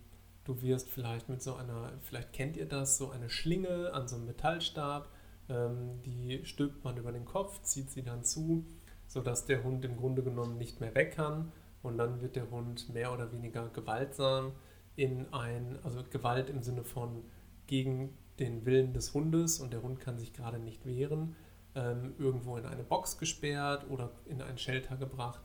du 0.45 0.61
wirst 0.61 0.89
vielleicht 0.89 1.29
mit 1.29 1.43
so 1.43 1.55
einer, 1.55 1.91
vielleicht 2.01 2.33
kennt 2.33 2.57
ihr 2.57 2.65
das, 2.67 2.97
so 2.97 3.11
eine 3.11 3.29
Schlinge 3.29 3.93
an 3.93 4.07
so 4.07 4.15
einem 4.15 4.25
Metallstab, 4.25 5.09
ähm, 5.49 6.01
die 6.03 6.43
stülpt 6.45 6.83
man 6.83 6.97
über 6.97 7.11
den 7.11 7.25
Kopf, 7.25 7.61
zieht 7.61 7.91
sie 7.91 8.01
dann 8.01 8.23
zu, 8.23 8.65
sodass 9.07 9.45
der 9.45 9.63
Hund 9.63 9.85
im 9.85 9.97
Grunde 9.97 10.23
genommen 10.23 10.57
nicht 10.57 10.79
mehr 10.79 10.95
weg 10.95 11.13
kann. 11.15 11.51
Und 11.83 11.99
dann 11.99 12.21
wird 12.21 12.35
der 12.35 12.49
Hund 12.49 12.89
mehr 12.91 13.13
oder 13.13 13.31
weniger 13.31 13.69
gewaltsam 13.69 14.53
in 14.95 15.31
ein, 15.33 15.77
also 15.83 16.01
Gewalt 16.09 16.49
im 16.49 16.63
Sinne 16.63 16.83
von 16.83 17.23
gegen 17.67 18.17
den 18.39 18.65
Willen 18.65 18.93
des 18.93 19.13
Hundes 19.13 19.59
und 19.59 19.71
der 19.71 19.81
Hund 19.81 19.99
kann 19.99 20.17
sich 20.17 20.33
gerade 20.33 20.59
nicht 20.59 20.85
wehren, 20.85 21.35
ähm, 21.75 22.15
irgendwo 22.17 22.57
in 22.57 22.65
eine 22.65 22.83
Box 22.83 23.17
gesperrt 23.17 23.85
oder 23.89 24.11
in 24.25 24.41
ein 24.41 24.57
Shelter 24.57 24.95
gebracht. 24.97 25.41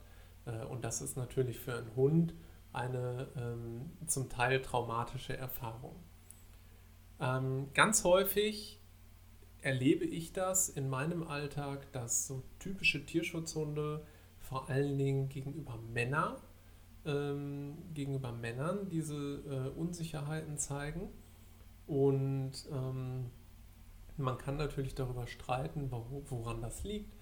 Äh, 0.46 0.64
und 0.66 0.84
das 0.84 1.02
ist 1.02 1.16
natürlich 1.16 1.58
für 1.58 1.76
einen 1.76 1.94
Hund 1.96 2.34
eine 2.72 3.28
ähm, 3.37 3.90
zum 4.06 4.28
Teil 4.28 4.62
traumatische 4.62 5.37
Erfahrung. 5.37 5.96
Ähm, 7.18 7.68
ganz 7.75 8.04
häufig 8.04 8.80
erlebe 9.60 10.04
ich 10.04 10.32
das 10.32 10.68
in 10.68 10.88
meinem 10.88 11.22
Alltag, 11.26 11.92
dass 11.92 12.26
so 12.26 12.42
typische 12.58 13.04
Tierschutzhunde 13.04 14.06
vor 14.38 14.70
allen 14.70 14.96
Dingen 14.96 15.28
gegenüber 15.28 15.78
Männern, 15.92 16.37
ähm, 17.04 17.76
gegenüber 17.92 18.32
Männern 18.32 18.88
diese 18.88 19.42
äh, 19.75 19.78
Unsicherheiten 19.78 20.56
zeigen. 20.56 21.08
Und 21.87 22.52
ähm, 22.72 23.26
man 24.21 24.39
kann 24.39 24.57
natürlich 24.57 24.95
darüber 24.95 25.27
streiten, 25.27 25.91
woran 25.91 26.62
das 26.62 26.85
liegt, 26.85 27.15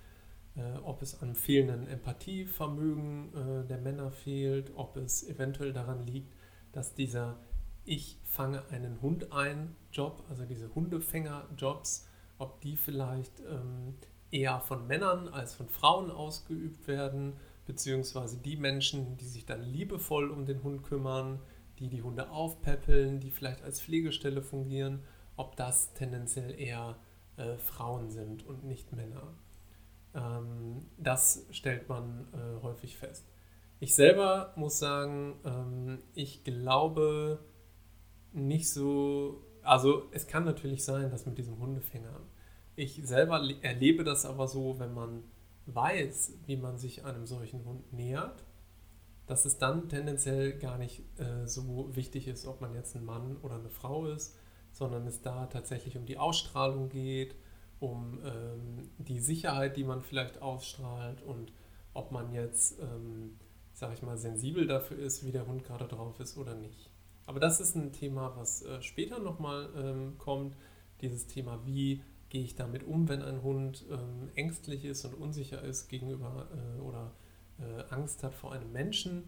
äh, 0.57 0.77
ob 0.83 1.03
es 1.03 1.23
an 1.23 1.35
fehlenden 1.35 1.87
Empathievermögen 1.87 3.35
äh, 3.35 3.67
der 3.67 3.79
Männer 3.79 4.11
fehlt, 4.11 4.73
ob 4.77 4.97
es 4.97 5.27
eventuell 5.29 5.73
daran 5.73 6.07
liegt, 6.07 6.35
dass 6.73 6.95
dieser 6.95 7.39
Ich 7.85 8.19
fange 8.25 8.63
einen 8.71 9.01
Hund 9.01 9.33
ein 9.33 9.75
Job, 9.93 10.25
also 10.29 10.45
diese 10.45 10.75
Hundefänger-Jobs, 10.75 12.09
ob 12.39 12.61
die 12.61 12.77
vielleicht 12.77 13.41
ähm, 13.41 13.95
eher 14.31 14.61
von 14.61 14.87
Männern 14.87 15.29
als 15.29 15.55
von 15.55 15.69
Frauen 15.69 16.11
ausgeübt 16.11 16.87
werden, 16.87 17.35
beziehungsweise 17.67 18.39
die 18.39 18.57
Menschen, 18.57 19.17
die 19.17 19.27
sich 19.27 19.47
dann 19.47 19.63
liebevoll 19.63 20.31
um 20.31 20.47
den 20.47 20.63
Hund 20.63 20.83
kümmern, 20.83 21.41
die 21.79 21.89
die 21.89 22.03
Hunde 22.03 22.31
aufpäppeln, 22.31 23.21
die 23.21 23.31
vielleicht 23.31 23.63
als 23.63 23.81
Pflegestelle 23.81 24.43
fungieren, 24.43 25.01
ob 25.39 25.57
das 25.57 25.95
tendenziell 25.95 26.59
eher 26.61 26.97
äh, 27.37 27.57
Frauen 27.57 28.11
sind 28.11 28.47
und 28.47 28.65
nicht 28.65 28.93
Männer. 28.93 29.35
Ähm, 30.15 30.87
das 30.99 31.47
stellt 31.51 31.89
man 31.89 32.27
äh, 32.33 32.63
häufig 32.63 32.97
fest. 32.97 33.25
Ich 33.81 33.95
selber 33.95 34.53
muss 34.57 34.79
sagen, 34.79 35.37
ähm, 35.45 36.03
ich 36.15 36.45
glaube 36.45 37.39
nicht 38.33 38.69
so, 38.69 39.45
also 39.63 40.09
es 40.13 40.27
kann 40.27 40.45
natürlich 40.45 40.85
sein, 40.85 41.11
dass 41.11 41.27
mit 41.27 41.39
diesem 41.39 41.59
Hundefänger. 41.59 42.21
Ich 42.75 43.01
selber 43.05 43.43
erlebe 43.63 44.05
das 44.05 44.25
aber 44.25 44.49
so, 44.49 44.79
wenn 44.79 44.93
man 44.93 45.23
weiß, 45.67 46.39
wie 46.47 46.57
man 46.57 46.79
sich 46.79 47.05
einem 47.05 47.27
solchen 47.27 47.65
Hund 47.65 47.93
nähert, 47.93 48.45
dass 49.27 49.45
es 49.45 49.59
dann 49.59 49.89
tendenziell 49.89 50.59
gar 50.59 50.79
nicht 50.79 51.03
äh, 51.19 51.47
so 51.47 51.95
wichtig 51.95 52.27
ist, 52.27 52.47
ob 52.47 52.61
man 52.61 52.75
jetzt 52.75 52.97
ein 52.97 53.05
Mann 53.05 53.37
oder 53.43 53.57
eine 53.57 53.71
Frau 53.71 54.07
ist, 54.07 54.37
sondern 54.79 55.09
es 55.09 55.21
da 55.23 55.47
tatsächlich 55.47 55.97
um 55.97 56.07
die 56.07 56.19
Ausstrahlung 56.19 56.89
geht, 56.89 57.35
um 57.81 58.21
ähm, 58.25 58.89
die 58.99 59.19
Sicherheit, 59.19 59.77
die 59.77 59.83
man 59.83 60.03
vielleicht 60.03 60.41
ausstrahlt 60.41 61.21
und 61.21 61.53
ob 61.95 62.13
man 62.13 62.33
jetzt, 62.33 62.79
ähm, 62.79 63.41
sage 63.73 63.95
ich 63.95 64.03
mal, 64.03 64.17
sensibel 64.17 64.69
dafür 64.69 64.97
ist, 64.97 65.27
wie 65.27 65.33
der 65.33 65.49
Hund 65.49 65.65
gerade 65.65 65.89
drauf 65.89 66.21
ist 66.21 66.39
oder 66.39 66.55
nicht. 66.55 66.93
Aber 67.27 67.41
das 67.41 67.59
ist 67.61 67.75
ein 67.75 67.93
Thema, 67.93 68.37
was 68.37 68.63
äh, 68.63 68.81
später 68.81 69.19
nochmal 69.19 69.69
ähm, 69.77 70.17
kommt. 70.17 70.57
Dieses 71.01 71.27
Thema, 71.27 71.59
wie 71.67 72.05
gehe 72.29 72.45
ich 72.45 72.55
damit 72.55 72.87
um, 72.87 73.09
wenn 73.09 73.23
ein 73.23 73.43
Hund 73.43 73.85
ähm, 73.91 74.31
ängstlich 74.37 74.85
ist 74.85 75.05
und 75.05 75.15
unsicher 75.15 75.61
ist 75.61 75.89
gegenüber 75.89 76.47
äh, 76.55 76.81
oder 76.81 77.11
äh, 77.59 77.93
Angst 77.93 78.23
hat 78.23 78.33
vor 78.33 78.53
einem 78.53 78.71
Menschen. 78.71 79.25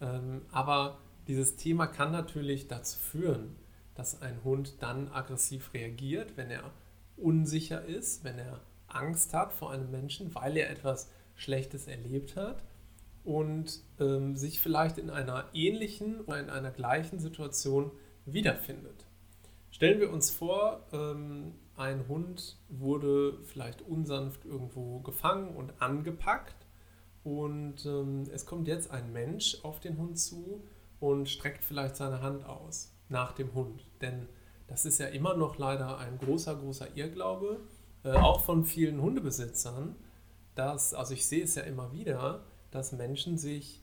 Ähm, 0.00 0.46
aber 0.50 0.98
dieses 1.26 1.56
Thema 1.56 1.86
kann 1.86 2.10
natürlich 2.10 2.68
dazu 2.68 2.98
führen, 2.98 3.54
dass 3.98 4.22
ein 4.22 4.44
Hund 4.44 4.76
dann 4.80 5.08
aggressiv 5.08 5.74
reagiert, 5.74 6.36
wenn 6.36 6.52
er 6.52 6.70
unsicher 7.16 7.84
ist, 7.84 8.22
wenn 8.22 8.38
er 8.38 8.60
Angst 8.86 9.34
hat 9.34 9.52
vor 9.52 9.72
einem 9.72 9.90
Menschen, 9.90 10.36
weil 10.36 10.56
er 10.56 10.70
etwas 10.70 11.10
Schlechtes 11.34 11.88
erlebt 11.88 12.36
hat 12.36 12.62
und 13.24 13.80
ähm, 13.98 14.36
sich 14.36 14.60
vielleicht 14.60 14.98
in 14.98 15.10
einer 15.10 15.46
ähnlichen 15.52 16.20
oder 16.20 16.38
in 16.38 16.48
einer 16.48 16.70
gleichen 16.70 17.18
Situation 17.18 17.90
wiederfindet. 18.24 19.04
Stellen 19.72 19.98
wir 19.98 20.12
uns 20.12 20.30
vor, 20.30 20.86
ähm, 20.92 21.56
ein 21.76 22.06
Hund 22.06 22.56
wurde 22.68 23.42
vielleicht 23.42 23.82
unsanft 23.82 24.44
irgendwo 24.44 25.00
gefangen 25.00 25.56
und 25.56 25.82
angepackt 25.82 26.66
und 27.24 27.84
ähm, 27.84 28.28
es 28.32 28.46
kommt 28.46 28.68
jetzt 28.68 28.92
ein 28.92 29.12
Mensch 29.12 29.58
auf 29.64 29.80
den 29.80 29.98
Hund 29.98 30.20
zu 30.20 30.62
und 31.00 31.28
streckt 31.28 31.64
vielleicht 31.64 31.96
seine 31.96 32.22
Hand 32.22 32.44
aus 32.46 32.94
nach 33.08 33.32
dem 33.32 33.54
Hund. 33.54 33.86
Denn 34.00 34.28
das 34.66 34.84
ist 34.84 34.98
ja 34.98 35.06
immer 35.06 35.34
noch 35.34 35.58
leider 35.58 35.98
ein 35.98 36.18
großer, 36.18 36.54
großer 36.56 36.96
Irrglaube, 36.96 37.60
äh, 38.04 38.12
auch 38.12 38.40
von 38.40 38.64
vielen 38.64 39.00
Hundebesitzern, 39.00 39.96
dass, 40.54 40.94
also 40.94 41.14
ich 41.14 41.26
sehe 41.26 41.44
es 41.44 41.54
ja 41.54 41.62
immer 41.62 41.92
wieder, 41.92 42.44
dass 42.70 42.92
Menschen 42.92 43.38
sich 43.38 43.82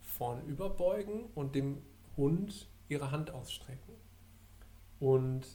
vorn 0.00 0.46
überbeugen 0.46 1.24
und 1.34 1.54
dem 1.54 1.82
Hund 2.16 2.68
ihre 2.88 3.10
Hand 3.10 3.30
ausstrecken. 3.30 3.94
Und 5.00 5.46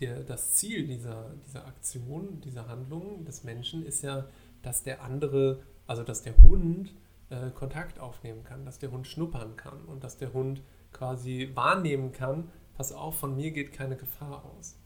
der, 0.00 0.22
das 0.22 0.54
Ziel 0.54 0.86
dieser, 0.86 1.34
dieser 1.46 1.66
Aktion, 1.66 2.40
dieser 2.40 2.68
Handlung 2.68 3.24
des 3.24 3.44
Menschen 3.44 3.84
ist 3.84 4.02
ja, 4.02 4.26
dass 4.62 4.82
der 4.82 5.02
andere, 5.02 5.62
also 5.86 6.02
dass 6.02 6.22
der 6.22 6.40
Hund 6.40 6.94
äh, 7.30 7.50
Kontakt 7.50 7.98
aufnehmen 7.98 8.44
kann, 8.44 8.64
dass 8.64 8.78
der 8.78 8.90
Hund 8.90 9.06
schnuppern 9.06 9.56
kann 9.56 9.84
und 9.84 10.04
dass 10.04 10.16
der 10.16 10.32
Hund 10.32 10.62
quasi 10.94 11.50
wahrnehmen 11.54 12.12
kann, 12.12 12.50
pass 12.74 12.92
auf, 12.92 13.18
von 13.18 13.36
mir 13.36 13.50
geht 13.50 13.72
keine 13.72 13.96
Gefahr 13.96 14.44
aus. 14.44 14.78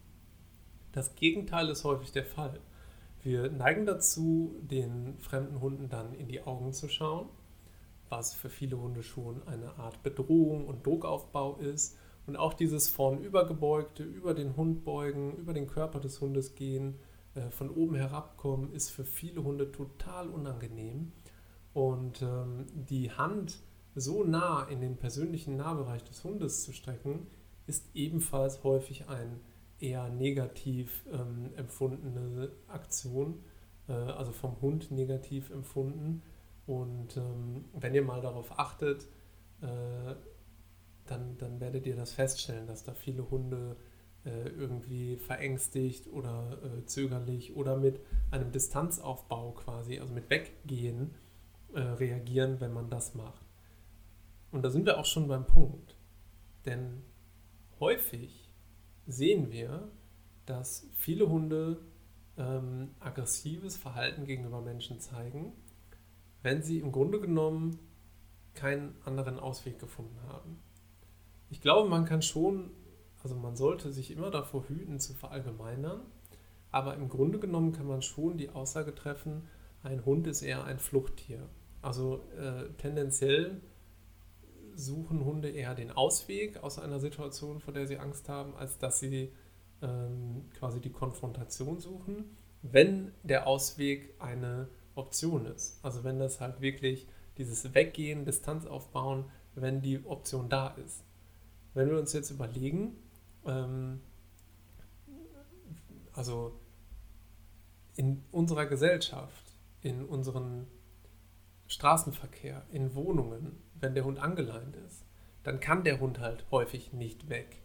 Das 0.93 1.15
Gegenteil 1.15 1.69
ist 1.69 1.85
häufig 1.85 2.11
der 2.11 2.25
Fall. 2.25 2.59
Wir 3.23 3.51
neigen 3.51 3.87
dazu, 3.87 4.57
den 4.61 5.19
fremden 5.19 5.61
Hunden 5.61 5.89
dann 5.89 6.15
in 6.15 6.29
die 6.29 6.43
Augen 6.43 6.73
zu 6.73 6.89
schauen, 6.89 7.29
was 8.09 8.35
für 8.35 8.49
viele 8.49 8.81
Hunde 8.81 9.03
schon 9.03 9.47
eine 9.47 9.79
Art 9.79 10.03
Bedrohung 10.03 10.67
und 10.67 10.87
Druckaufbau 10.87 11.57
ist. 11.57 11.97
Und 12.27 12.37
auch 12.37 12.55
dieses 12.55 12.89
vornübergebeugte, 12.89 14.03
über 14.03 14.35
den 14.35 14.57
Hund 14.57 14.85
beugen, 14.85 15.37
über 15.37 15.55
den 15.55 15.67
Körper 15.67 15.99
des 15.99 16.21
Hundes 16.21 16.55
gehen, 16.55 16.99
äh, 17.35 17.51
von 17.51 17.71
oben 17.71 17.95
herabkommen, 17.95 18.73
ist 18.73 18.91
für 18.91 19.05
viele 19.05 19.43
Hunde 19.43 19.73
total 19.73 20.29
unangenehm. 20.29 21.13
Und 21.73 22.23
ähm, 22.23 22.67
die 22.75 23.11
Hand 23.13 23.59
so 24.01 24.25
nah 24.25 24.65
in 24.65 24.81
den 24.81 24.97
persönlichen 24.97 25.57
Nahbereich 25.57 26.05
des 26.05 26.25
Hundes 26.25 26.65
zu 26.65 26.73
strecken, 26.73 27.27
ist 27.67 27.85
ebenfalls 27.95 28.65
häufig 28.65 29.09
ein 29.09 29.41
eher 29.81 30.09
negativ 30.09 31.05
ähm, 31.13 31.51
empfundene 31.57 32.51
Aktion, 32.67 33.45
äh, 33.89 33.93
also 33.93 34.33
vom 34.33 34.61
Hund 34.61 34.91
negativ 34.91 35.51
empfunden. 35.51 36.23
Und 36.67 37.17
ähm, 37.17 37.65
wenn 37.73 37.95
ihr 37.95 38.03
mal 38.03 38.21
darauf 38.21 38.59
achtet, 38.59 39.07
äh, 39.63 40.15
dann, 41.07 41.39
dann 41.39 41.61
werdet 41.61 41.87
ihr 41.87 41.97
das 41.97 42.13
feststellen, 42.13 42.67
dass 42.67 42.83
da 42.83 42.93
viele 42.93 43.31
Hunde 43.31 43.77
äh, 44.25 44.49
irgendwie 44.49 45.17
verängstigt 45.17 46.09
oder 46.09 46.59
äh, 46.63 46.85
zögerlich 46.85 47.57
oder 47.57 47.77
mit 47.77 48.01
einem 48.31 48.53
Distanzaufbau 48.53 49.53
quasi, 49.53 49.99
also 49.99 50.13
mit 50.13 50.29
Weggehen, 50.29 51.15
äh, 51.73 51.81
reagieren, 51.81 52.61
wenn 52.61 52.73
man 52.73 52.91
das 52.91 53.15
macht. 53.15 53.48
Und 54.51 54.63
da 54.63 54.71
sind 54.71 54.87
wir 54.87 54.99
auch 54.99 55.05
schon 55.05 55.29
beim 55.29 55.47
Punkt. 55.47 55.97
Denn 56.65 57.03
häufig 57.81 58.51
sehen 59.07 59.51
wir, 59.51 59.91
dass 60.47 60.87
viele 60.95 61.29
Hunde 61.29 61.81
ähm, 62.37 62.91
aggressives 63.01 63.77
Verhalten 63.77 64.25
gegenüber 64.25 64.61
Menschen 64.61 65.01
zeigen, 65.01 65.53
wenn 66.43 66.63
sie 66.63 66.79
im 66.79 66.93
Grunde 66.93 67.21
genommen 67.21 67.79
keinen 68.55 68.97
anderen 69.05 69.39
Ausweg 69.39 69.79
gefunden 69.79 70.19
haben. 70.29 70.59
Ich 71.51 71.61
glaube, 71.61 71.89
man 71.89 72.05
kann 72.05 72.23
schon, 72.23 72.71
also 73.23 73.35
man 73.35 73.57
sollte 73.57 73.93
sich 73.93 74.11
immer 74.11 74.31
davor 74.31 74.69
hüten 74.69 75.01
zu 75.01 75.15
verallgemeinern, 75.15 76.01
aber 76.71 76.95
im 76.95 77.09
Grunde 77.09 77.39
genommen 77.39 77.73
kann 77.73 77.87
man 77.87 78.03
schon 78.03 78.37
die 78.37 78.51
Aussage 78.51 78.95
treffen, 78.95 79.49
ein 79.83 80.05
Hund 80.05 80.27
ist 80.27 80.43
eher 80.43 80.65
ein 80.65 80.79
Fluchttier. 80.79 81.49
Also 81.83 82.25
äh, 82.37 82.69
tendenziell 82.79 83.61
suchen 84.79 85.25
Hunde 85.25 85.51
eher 85.51 85.75
den 85.75 85.91
Ausweg 85.91 86.63
aus 86.63 86.79
einer 86.79 87.01
Situation, 87.01 87.61
vor 87.61 87.75
der 87.75 87.87
sie 87.87 87.99
Angst 87.99 88.29
haben, 88.29 88.55
als 88.57 88.79
dass 88.79 89.01
sie 89.01 89.33
ähm, 89.83 90.49
quasi 90.59 90.81
die 90.81 90.93
Konfrontation 90.93 91.81
suchen, 91.81 92.37
wenn 92.63 93.13
der 93.25 93.47
Ausweg 93.47 94.15
eine 94.21 94.69
Option 94.95 95.47
ist. 95.47 95.85
Also 95.85 96.05
wenn 96.05 96.19
das 96.19 96.41
halt 96.41 96.61
wirklich 96.61 97.09
dieses 97.39 97.75
Weggehen, 97.75 98.25
Distanz 98.25 98.67
aufbauen, 98.67 99.25
wenn 99.55 99.83
die 99.83 100.05
Option 100.05 100.49
da 100.49 100.69
ist. 100.69 101.05
Wenn 101.75 101.91
wir 101.91 101.99
uns 101.99 102.13
jetzt 102.13 102.31
überlegen, 102.31 102.97
ähm, 103.47 104.01
also 106.13 106.59
in 107.97 108.25
unserer 108.31 108.67
Gesellschaft, 108.67 109.45
in 109.83 110.05
unserem 110.05 110.67
Straßenverkehr, 111.67 112.65
in 112.73 112.95
Wohnungen, 112.95 113.63
wenn 113.81 113.95
der 113.95 114.05
Hund 114.05 114.19
angeleint 114.19 114.77
ist, 114.77 115.05
dann 115.43 115.61
kann 115.61 115.85
der 115.85 116.01
Hund 116.01 116.21
halt 116.21 116.45
häufig 116.51 116.93
nicht 116.93 117.29
weg 117.29 117.63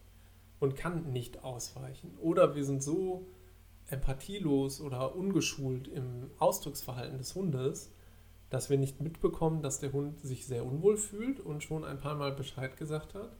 und 0.60 0.76
kann 0.76 1.12
nicht 1.12 1.44
ausweichen. 1.44 2.16
Oder 2.20 2.54
wir 2.54 2.64
sind 2.64 2.82
so 2.82 3.26
empathielos 3.88 4.80
oder 4.80 5.14
ungeschult 5.14 5.88
im 5.88 6.30
Ausdrucksverhalten 6.38 7.18
des 7.18 7.34
Hundes, 7.34 7.92
dass 8.50 8.70
wir 8.70 8.78
nicht 8.78 9.00
mitbekommen, 9.00 9.62
dass 9.62 9.80
der 9.80 9.92
Hund 9.92 10.20
sich 10.20 10.46
sehr 10.46 10.64
unwohl 10.64 10.96
fühlt 10.96 11.40
und 11.40 11.62
schon 11.62 11.84
ein 11.84 11.98
paar 11.98 12.14
Mal 12.14 12.32
Bescheid 12.32 12.76
gesagt 12.76 13.14
hat 13.14 13.36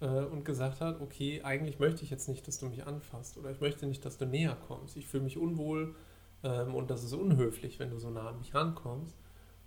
äh, 0.00 0.06
und 0.06 0.44
gesagt 0.44 0.80
hat, 0.80 1.00
okay, 1.00 1.42
eigentlich 1.42 1.78
möchte 1.78 2.04
ich 2.04 2.10
jetzt 2.10 2.28
nicht, 2.28 2.46
dass 2.46 2.58
du 2.58 2.66
mich 2.66 2.86
anfasst 2.86 3.38
oder 3.38 3.50
ich 3.50 3.60
möchte 3.60 3.86
nicht, 3.86 4.04
dass 4.04 4.18
du 4.18 4.26
näher 4.26 4.56
kommst. 4.66 4.96
Ich 4.96 5.06
fühle 5.06 5.24
mich 5.24 5.38
unwohl 5.38 5.94
ähm, 6.42 6.74
und 6.74 6.90
das 6.90 7.04
ist 7.04 7.12
unhöflich, 7.12 7.78
wenn 7.78 7.90
du 7.90 7.98
so 7.98 8.10
nah 8.10 8.28
an 8.28 8.38
mich 8.38 8.54
rankommst. 8.54 9.16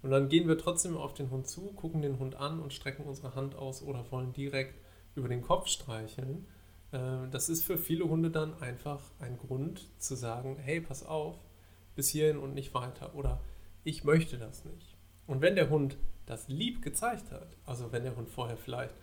Und 0.05 0.11
dann 0.11 0.29
gehen 0.29 0.47
wir 0.47 0.59
trotzdem 0.59 0.97
auf 0.97 1.15
den 1.15 1.31
Hund 1.31 1.47
zu, 1.47 1.61
gucken 1.73 2.03
den 2.03 2.19
Hund 2.19 2.35
an 2.35 2.59
und 2.59 2.73
strecken 2.73 3.05
unsere 3.05 3.33
Hand 3.33 3.55
aus 3.55 3.81
oder 3.81 4.05
wollen 4.11 4.33
direkt 4.33 4.79
über 5.15 5.27
den 5.27 5.41
Kopf 5.41 5.65
streicheln. 5.65 6.45
Äh, 6.91 7.27
das 7.31 7.49
ist 7.49 7.63
für 7.63 7.79
viele 7.79 8.07
Hunde 8.07 8.29
dann 8.29 8.53
einfach 8.61 9.01
ein 9.17 9.35
Grund 9.35 9.89
zu 9.97 10.13
sagen, 10.13 10.57
hey, 10.59 10.79
pass 10.79 11.03
auf, 11.03 11.39
bis 11.95 12.09
hierhin 12.09 12.37
und 12.37 12.53
nicht 12.53 12.75
weiter. 12.75 13.15
Oder 13.15 13.41
ich 13.83 14.03
möchte 14.03 14.37
das 14.37 14.63
nicht. 14.63 14.95
Und 15.25 15.41
wenn 15.41 15.55
der 15.55 15.71
Hund 15.71 15.97
das 16.27 16.49
lieb 16.49 16.83
gezeigt 16.83 17.31
hat, 17.31 17.57
also 17.65 17.91
wenn 17.91 18.03
der 18.03 18.15
Hund 18.15 18.29
vorher 18.29 18.57
vielleicht 18.57 18.93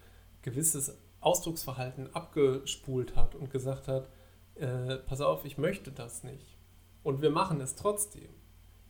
gewisses 0.43 0.97
Ausdrucksverhalten 1.19 2.15
abgespult 2.15 3.17
hat 3.17 3.35
und 3.35 3.51
gesagt 3.51 3.89
hat, 3.89 4.09
äh, 4.55 4.99
pass 4.99 5.21
auf, 5.21 5.45
ich 5.47 5.59
möchte 5.59 5.91
das 5.91 6.23
nicht. 6.23 6.59
Und 7.03 7.23
wir 7.23 7.31
machen 7.31 7.61
es 7.61 7.75
trotzdem, 7.75 8.29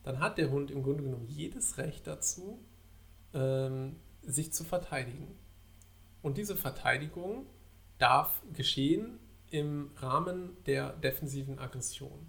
dann 0.03 0.19
hat 0.19 0.37
der 0.37 0.51
Hund 0.51 0.71
im 0.71 0.83
Grunde 0.83 1.03
genommen 1.03 1.27
jedes 1.27 1.77
Recht 1.77 2.07
dazu, 2.07 2.59
ähm, 3.33 3.95
sich 4.21 4.53
zu 4.53 4.63
verteidigen. 4.63 5.27
Und 6.21 6.37
diese 6.37 6.55
Verteidigung 6.55 7.45
darf 7.97 8.41
geschehen 8.53 9.19
im 9.49 9.91
Rahmen 9.97 10.57
der 10.65 10.93
defensiven 10.93 11.59
Aggression. 11.59 12.27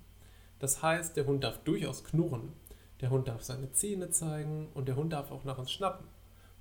Das 0.59 0.83
heißt, 0.83 1.17
der 1.17 1.27
Hund 1.27 1.45
darf 1.45 1.59
durchaus 1.65 2.05
knurren, 2.05 2.53
der 3.01 3.11
Hund 3.11 3.29
darf 3.29 3.43
seine 3.43 3.73
Zähne 3.73 4.11
zeigen 4.11 4.69
und 4.75 4.89
der 4.89 4.97
Hund 4.97 5.13
darf 5.13 5.31
auch 5.31 5.45
nach 5.45 5.59
uns 5.59 5.73
schnappen. 5.73 6.07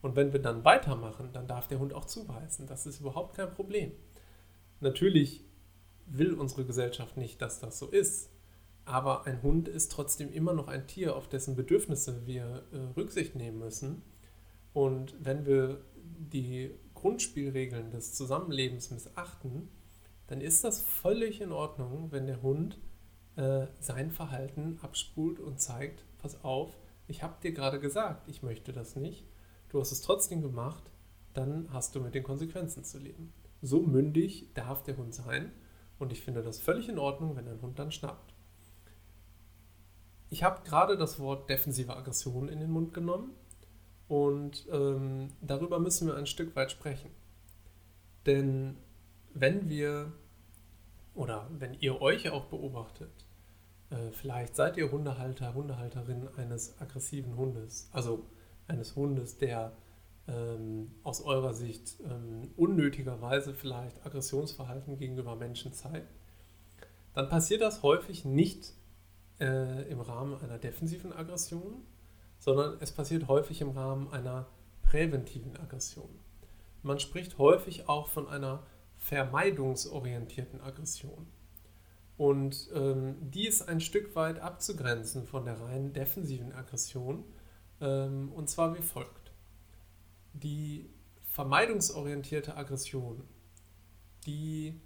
Und 0.02 0.15
wenn 0.15 0.34
wir 0.34 0.41
dann 0.41 0.65
weitermachen, 0.65 1.30
dann 1.32 1.47
darf 1.47 1.67
der 1.67 1.80
Hund 1.80 1.93
auch 1.93 2.06
zubeißen. 2.06 2.67
Das 2.67 2.86
ist 2.86 2.99
überhaupt 2.99 3.36
kein 3.36 3.52
Problem. 3.52 3.93
Natürlich 4.82 5.45
will 6.06 6.34
unsere 6.34 6.65
Gesellschaft 6.65 7.15
nicht, 7.15 7.41
dass 7.41 7.60
das 7.60 7.80
so 7.80 7.88
ist. 7.88 8.30
Aber 8.85 9.25
ein 9.25 9.41
Hund 9.41 9.67
ist 9.67 9.91
trotzdem 9.91 10.31
immer 10.31 10.53
noch 10.53 10.67
ein 10.67 10.87
Tier, 10.87 11.15
auf 11.15 11.29
dessen 11.29 11.55
Bedürfnisse 11.55 12.25
wir 12.25 12.63
äh, 12.71 12.77
Rücksicht 12.97 13.35
nehmen 13.35 13.59
müssen. 13.59 14.01
Und 14.73 15.15
wenn 15.19 15.45
wir 15.45 15.81
die 16.03 16.71
Grundspielregeln 16.95 17.91
des 17.91 18.13
Zusammenlebens 18.13 18.91
missachten, 18.91 19.69
dann 20.27 20.41
ist 20.41 20.63
das 20.63 20.81
völlig 20.81 21.41
in 21.41 21.51
Ordnung, 21.51 22.11
wenn 22.11 22.27
der 22.27 22.41
Hund 22.41 22.79
äh, 23.35 23.67
sein 23.79 24.11
Verhalten 24.11 24.79
abspult 24.81 25.39
und 25.39 25.59
zeigt, 25.59 26.05
pass 26.17 26.43
auf, 26.43 26.77
ich 27.07 27.23
habe 27.23 27.35
dir 27.41 27.51
gerade 27.51 27.79
gesagt, 27.79 28.27
ich 28.29 28.43
möchte 28.43 28.71
das 28.71 28.95
nicht, 28.95 29.25
du 29.69 29.79
hast 29.79 29.91
es 29.91 30.01
trotzdem 30.01 30.41
gemacht, 30.41 30.83
dann 31.33 31.67
hast 31.71 31.95
du 31.95 31.99
mit 31.99 32.15
den 32.15 32.23
Konsequenzen 32.23 32.83
zu 32.83 32.99
leben. 32.99 33.33
So 33.61 33.81
mündig 33.81 34.49
darf 34.53 34.83
der 34.83 34.97
Hund 34.97 35.13
sein 35.13 35.51
und 35.99 36.11
ich 36.11 36.21
finde 36.21 36.41
das 36.41 36.59
völlig 36.59 36.89
in 36.89 36.99
Ordnung, 36.99 37.35
wenn 37.35 37.47
ein 37.47 37.61
Hund 37.61 37.79
dann 37.79 37.91
schnappt. 37.91 38.32
Ich 40.33 40.41
habe 40.41 40.67
gerade 40.67 40.97
das 40.97 41.19
Wort 41.19 41.47
defensive 41.47 41.95
Aggression 41.95 42.49
in 42.49 42.59
den 42.59 42.71
Mund 42.71 42.91
genommen 42.91 43.35
und 44.07 44.65
ähm, 44.71 45.27
darüber 45.41 45.77
müssen 45.77 46.07
wir 46.07 46.15
ein 46.15 46.25
Stück 46.25 46.55
weit 46.55 46.71
sprechen. 46.71 47.11
Denn 48.25 48.77
wenn 49.35 49.69
wir 49.69 50.11
oder 51.13 51.47
wenn 51.59 51.75
ihr 51.75 52.01
euch 52.01 52.31
auch 52.31 52.45
beobachtet, 52.45 53.27
äh, 53.91 54.09
vielleicht 54.09 54.55
seid 54.55 54.75
ihr 54.75 54.91
Hundehalter, 54.91 55.53
Hundehalterin 55.53 56.27
eines 56.35 56.81
aggressiven 56.81 57.37
Hundes, 57.37 57.89
also 57.91 58.25
eines 58.67 58.95
Hundes, 58.95 59.37
der 59.37 59.73
ähm, 60.27 60.95
aus 61.03 61.21
eurer 61.21 61.53
Sicht 61.53 61.99
ähm, 62.09 62.49
unnötigerweise 62.57 63.53
vielleicht 63.53 64.03
Aggressionsverhalten 64.03 64.97
gegenüber 64.97 65.35
Menschen 65.35 65.73
zeigt, 65.73 66.11
dann 67.13 67.29
passiert 67.29 67.61
das 67.61 67.83
häufig 67.83 68.25
nicht 68.25 68.73
äh, 69.39 69.89
im 69.89 70.01
Rahmen 70.01 70.39
einer 70.41 70.57
defensiven 70.57 71.13
Aggression, 71.13 71.85
sondern 72.39 72.77
es 72.79 72.91
passiert 72.91 73.27
häufig 73.27 73.61
im 73.61 73.69
Rahmen 73.69 74.11
einer 74.11 74.47
präventiven 74.83 75.57
Aggression. 75.57 76.09
Man 76.81 76.99
spricht 76.99 77.37
häufig 77.37 77.87
auch 77.87 78.07
von 78.07 78.27
einer 78.27 78.63
vermeidungsorientierten 78.97 80.61
Aggression. 80.61 81.27
Und 82.17 82.69
ähm, 82.73 83.15
die 83.31 83.47
ist 83.47 83.67
ein 83.67 83.81
Stück 83.81 84.15
weit 84.15 84.39
abzugrenzen 84.39 85.25
von 85.25 85.45
der 85.45 85.59
rein 85.59 85.93
defensiven 85.93 86.53
Aggression. 86.53 87.23
Ähm, 87.81 88.31
und 88.31 88.49
zwar 88.49 88.77
wie 88.77 88.81
folgt. 88.81 89.31
Die 90.33 90.89
vermeidungsorientierte 91.23 92.55
Aggression, 92.55 93.23
die 94.25 94.79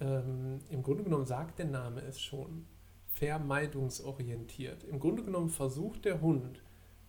ähm, 0.00 0.60
im 0.70 0.82
Grunde 0.82 1.04
genommen 1.04 1.26
sagt 1.26 1.58
der 1.58 1.66
Name 1.66 2.00
es 2.02 2.20
schon, 2.20 2.66
vermeidungsorientiert. 3.18 4.84
Im 4.84 5.00
Grunde 5.00 5.24
genommen 5.24 5.48
versucht 5.48 6.04
der 6.04 6.20
Hund, 6.20 6.62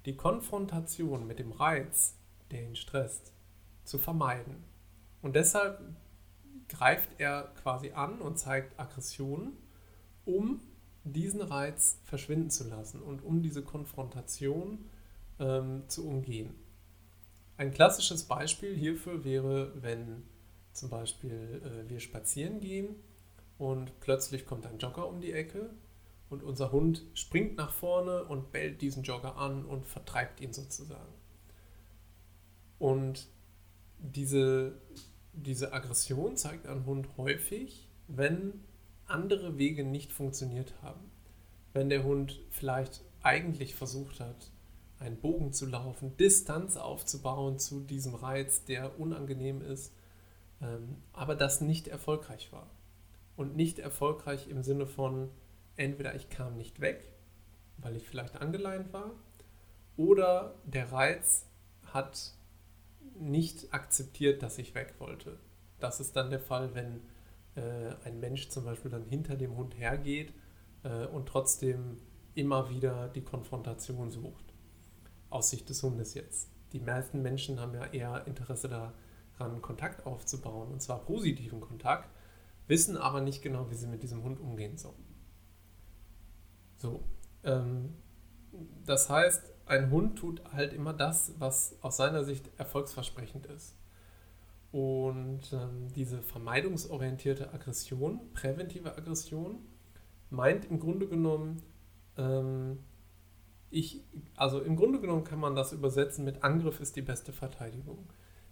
die 0.06 0.15
Konfrontation 0.15 1.28
mit 1.28 1.39
dem 1.39 1.52
Reiz, 1.52 2.15
der 2.52 2.63
ihn 2.63 2.76
stresst, 2.76 3.32
zu 3.84 3.98
vermeiden. 3.98 4.63
Und 5.22 5.36
deshalb 5.36 5.82
greift 6.67 7.10
er 7.17 7.52
quasi 7.62 7.91
an 7.91 8.22
und 8.22 8.39
zeigt 8.39 8.80
Aggression, 8.80 9.54
um 10.26 10.60
diesen 11.04 11.41
Reiz 11.41 12.00
verschwinden 12.06 12.50
zu 12.50 12.67
lassen 12.67 13.02
und 13.02 13.24
um 13.24 13.41
diese 13.41 13.63
Konfrontation 13.63 14.86
ähm, 15.39 15.84
zu 15.88 16.08
umgehen. 16.08 16.56
Ein 17.58 17.72
klassisches 17.72 18.24
Beispiel 18.24 18.76
hierfür 18.76 19.24
wäre, 19.24 19.72
wenn 19.82 20.24
zum 20.74 20.89
Beispiel 20.89 21.62
äh, 21.63 21.89
wir 21.89 22.00
spazieren 22.00 22.60
gehen 22.60 22.95
und 23.58 24.00
plötzlich 24.00 24.45
kommt 24.45 24.65
ein 24.65 24.78
Jogger 24.78 25.08
um 25.08 25.19
die 25.19 25.34
Ecke 25.34 25.72
und 26.30 26.44
unser 26.44 26.72
Hund 26.72 27.06
springt 27.13 27.58
nach 27.58 27.72
vorne 27.72 28.26
und 28.26 28.52
bellt 28.52 28.82
diesen 28.82 29.04
Jogger 29.04 29.38
an 29.38 29.65
und 29.65 29.86
vertreibt 29.86 30.42
ihn 30.42 30.54
sozusagen. 30.54 31.13
Und 32.78 33.28
diese 33.98 34.80
diese 35.44 35.74
Aggression 35.74 36.38
zeigt 36.38 36.68
ein 36.68 36.86
Hund 36.86 37.08
häufig, 37.18 37.88
wenn 38.08 38.54
andere 39.06 39.58
Wege 39.58 39.84
nicht 39.84 40.12
funktioniert 40.12 40.74
haben. 40.82 41.12
Wenn 41.74 41.89
der 41.89 42.04
Hund 42.04 42.39
vielleicht 42.50 43.02
eigentlich 43.22 43.76
versucht 43.76 44.20
hat, 44.20 44.52
einen 45.00 45.18
Bogen 45.18 45.54
zu 45.54 45.65
laufen, 45.65 46.18
Distanz 46.18 46.78
aufzubauen 46.78 47.60
zu 47.60 47.80
diesem 47.82 48.15
Reiz, 48.15 48.65
der 48.65 49.00
unangenehm 49.00 49.62
ist, 49.62 49.94
ähm, 50.62 50.98
aber 51.13 51.36
das 51.36 51.62
nicht 51.62 51.88
erfolgreich 51.88 52.52
war. 52.52 52.70
Und 53.38 53.56
nicht 53.56 53.80
erfolgreich 53.80 54.50
im 54.50 54.63
Sinne 54.63 54.86
von, 54.86 55.30
entweder 55.80 56.15
ich 56.15 56.30
kam 56.30 56.58
nicht 56.58 56.82
weg, 56.82 57.13
weil 57.78 57.96
ich 57.96 58.08
vielleicht 58.08 58.38
angeleint 58.42 58.92
war, 58.94 59.12
oder 59.98 60.56
der 60.65 60.92
Reiz 60.92 61.46
hat 61.86 62.34
nicht 63.20 63.74
akzeptiert, 63.74 64.44
dass 64.44 64.58
ich 64.58 64.76
weg 64.76 64.96
wollte. 65.00 65.38
Das 65.80 66.00
ist 66.00 66.15
dann 66.15 66.30
der 66.30 66.39
Fall, 66.39 66.74
wenn 66.76 67.02
äh, 67.56 67.94
ein 68.06 68.20
Mensch 68.20 68.50
zum 68.50 68.65
Beispiel 68.65 68.92
dann 68.92 69.06
hinter 69.06 69.36
dem 69.36 69.56
Hund 69.56 69.78
hergeht 69.78 70.34
äh, 70.84 71.06
und 71.08 71.28
trotzdem 71.28 71.98
immer 72.36 72.70
wieder 72.70 73.10
die 73.10 73.24
Konfrontation 73.24 74.12
sucht. 74.12 74.54
Aus 75.30 75.50
Sicht 75.50 75.70
des 75.70 75.84
Hundes 75.84 76.13
jetzt. 76.13 76.50
Die 76.74 76.80
meisten 76.80 77.22
Menschen 77.22 77.60
haben 77.60 77.74
ja 77.74 77.86
eher 77.88 78.28
Interesse 78.28 78.70
daran, 78.70 79.62
Kontakt 79.62 80.06
aufzubauen, 80.06 80.72
und 80.72 80.82
zwar 80.82 81.00
positiven 81.00 81.62
Kontakt, 81.62 82.10
wissen 82.68 82.98
aber 82.98 83.22
nicht 83.22 83.42
genau, 83.42 83.70
wie 83.72 83.76
sie 83.76 83.88
mit 83.88 84.04
diesem 84.04 84.24
Hund 84.24 84.39
umgehen 84.39 84.78
sollen. 84.78 85.09
So, 86.80 87.04
ähm, 87.44 87.94
das 88.86 89.10
heißt, 89.10 89.54
ein 89.65 89.92
Hund 89.92 90.18
tut 90.18 90.42
halt 90.52 90.74
immer 90.74 90.94
das, 90.94 91.34
was 91.38 91.78
aus 91.82 91.98
seiner 91.98 92.24
Sicht 92.24 92.50
erfolgsversprechend 92.58 93.46
ist. 93.46 93.76
Und 94.72 95.42
ähm, 95.54 95.88
diese 95.96 96.22
vermeidungsorientierte 96.22 97.54
Aggression, 97.54 98.34
präventive 98.34 98.98
Aggression, 98.98 99.60
meint 100.30 100.65
im 100.65 100.80
Grunde 100.80 101.08
genommen, 101.08 101.62
ähm, 102.18 102.80
ich, 103.72 104.04
also 104.36 104.62
im 104.62 104.76
Grunde 104.76 105.00
genommen 105.00 105.24
kann 105.24 105.39
man 105.39 105.56
das 105.56 105.74
übersetzen 105.74 106.26
mit 106.26 106.44
Angriff 106.44 106.80
ist 106.80 106.96
die 106.96 107.02
beste 107.02 107.34
Verteidigung. 107.34 108.10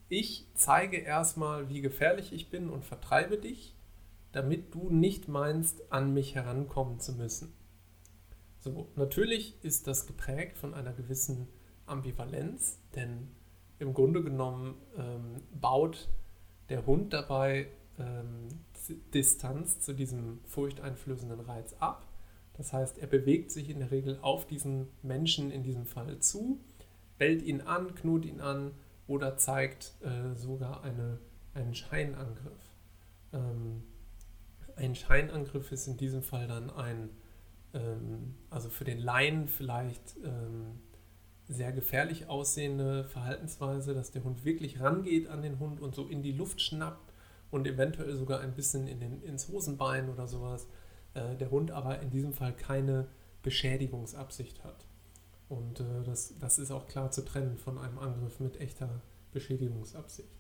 Ich 0.10 0.48
zeige 0.54 0.98
erstmal, 0.98 1.70
wie 1.70 1.82
gefährlich 1.82 2.32
ich 2.32 2.50
bin 2.50 2.70
und 2.70 2.86
vertreibe 2.86 3.38
dich, 3.38 3.76
damit 4.32 4.74
du 4.74 4.90
nicht 4.90 5.28
meinst, 5.28 5.92
an 5.92 6.14
mich 6.14 6.36
herankommen 6.36 7.00
zu 7.00 7.14
müssen. 7.14 7.57
So, 8.60 8.90
natürlich 8.96 9.64
ist 9.64 9.88
das 9.88 10.08
geprägt 10.08 10.58
von 10.58 10.74
einer 10.74 10.94
gewissen 10.94 11.48
Ambivalenz, 11.86 12.80
denn 12.96 13.30
im 13.80 13.94
Grunde 13.94 14.24
genommen 14.24 14.76
ähm, 14.98 15.42
baut 15.60 16.10
der 16.70 16.86
Hund 16.86 17.14
dabei 17.14 17.68
ähm, 18.00 18.48
Distanz 19.14 19.80
zu 19.80 19.94
diesem 19.94 20.40
furchteinflößenden 20.46 21.40
Reiz 21.42 21.74
ab. 21.80 22.08
Das 22.54 22.74
heißt, 22.74 22.98
er 22.98 23.08
bewegt 23.08 23.52
sich 23.52 23.70
in 23.70 23.80
der 23.80 23.92
Regel 23.92 24.18
auf 24.22 24.48
diesen 24.48 24.88
Menschen 25.04 25.52
in 25.52 25.64
diesem 25.64 25.86
Fall 25.86 26.20
zu, 26.20 26.60
bellt 27.18 27.44
ihn 27.44 27.62
an, 27.62 27.94
knurrt 27.96 28.26
ihn 28.26 28.42
an 28.42 28.72
oder 29.08 29.38
zeigt 29.38 29.94
äh, 30.02 30.36
sogar 30.36 30.84
eine, 30.84 31.20
einen 31.54 31.76
Scheinangriff. 31.76 32.74
Ähm, 33.32 33.84
ein 34.76 34.96
Scheinangriff 34.96 35.72
ist 35.72 35.88
in 35.88 35.98
diesem 35.98 36.24
Fall 36.24 36.48
dann 36.48 36.70
ein 36.70 37.10
ähm, 37.78 38.36
also 38.50 38.70
für 38.70 38.84
den 38.84 39.00
Laien 39.00 39.48
vielleicht 39.48 40.18
ähm, 40.24 40.80
sehr 41.48 41.72
gefährlich 41.72 42.28
aussehende 42.28 43.06
Verhaltensweise, 43.06 43.94
dass 43.94 44.12
der 44.12 44.24
Hund 44.24 44.44
wirklich 44.44 44.82
rangeht 44.82 45.28
an 45.28 45.42
den 45.42 45.60
Hund 45.60 45.80
und 45.80 45.96
so 45.96 46.08
in 46.08 46.22
die 46.22 46.34
Luft 46.34 46.62
schnappt 46.62 47.14
und 47.52 47.68
eventuell 47.68 48.16
sogar 48.16 48.42
ein 48.42 48.54
bisschen 48.54 48.88
in 48.88 49.00
den, 49.00 49.22
ins 49.22 49.48
Hosenbein 49.48 50.10
oder 50.10 50.28
sowas. 50.28 50.68
Äh, 51.14 51.36
der 51.36 51.52
Hund 51.52 51.72
aber 51.72 52.00
in 52.02 52.10
diesem 52.10 52.34
Fall 52.34 52.54
keine 52.54 53.08
Beschädigungsabsicht 53.44 54.64
hat. 54.64 54.86
Und 55.48 55.80
äh, 55.80 56.04
das, 56.04 56.38
das 56.40 56.60
ist 56.60 56.72
auch 56.72 56.88
klar 56.88 57.12
zu 57.12 57.24
trennen 57.24 57.58
von 57.58 57.78
einem 57.78 58.00
Angriff 58.00 58.40
mit 58.40 58.60
echter 58.60 59.02
Beschädigungsabsicht. 59.32 60.36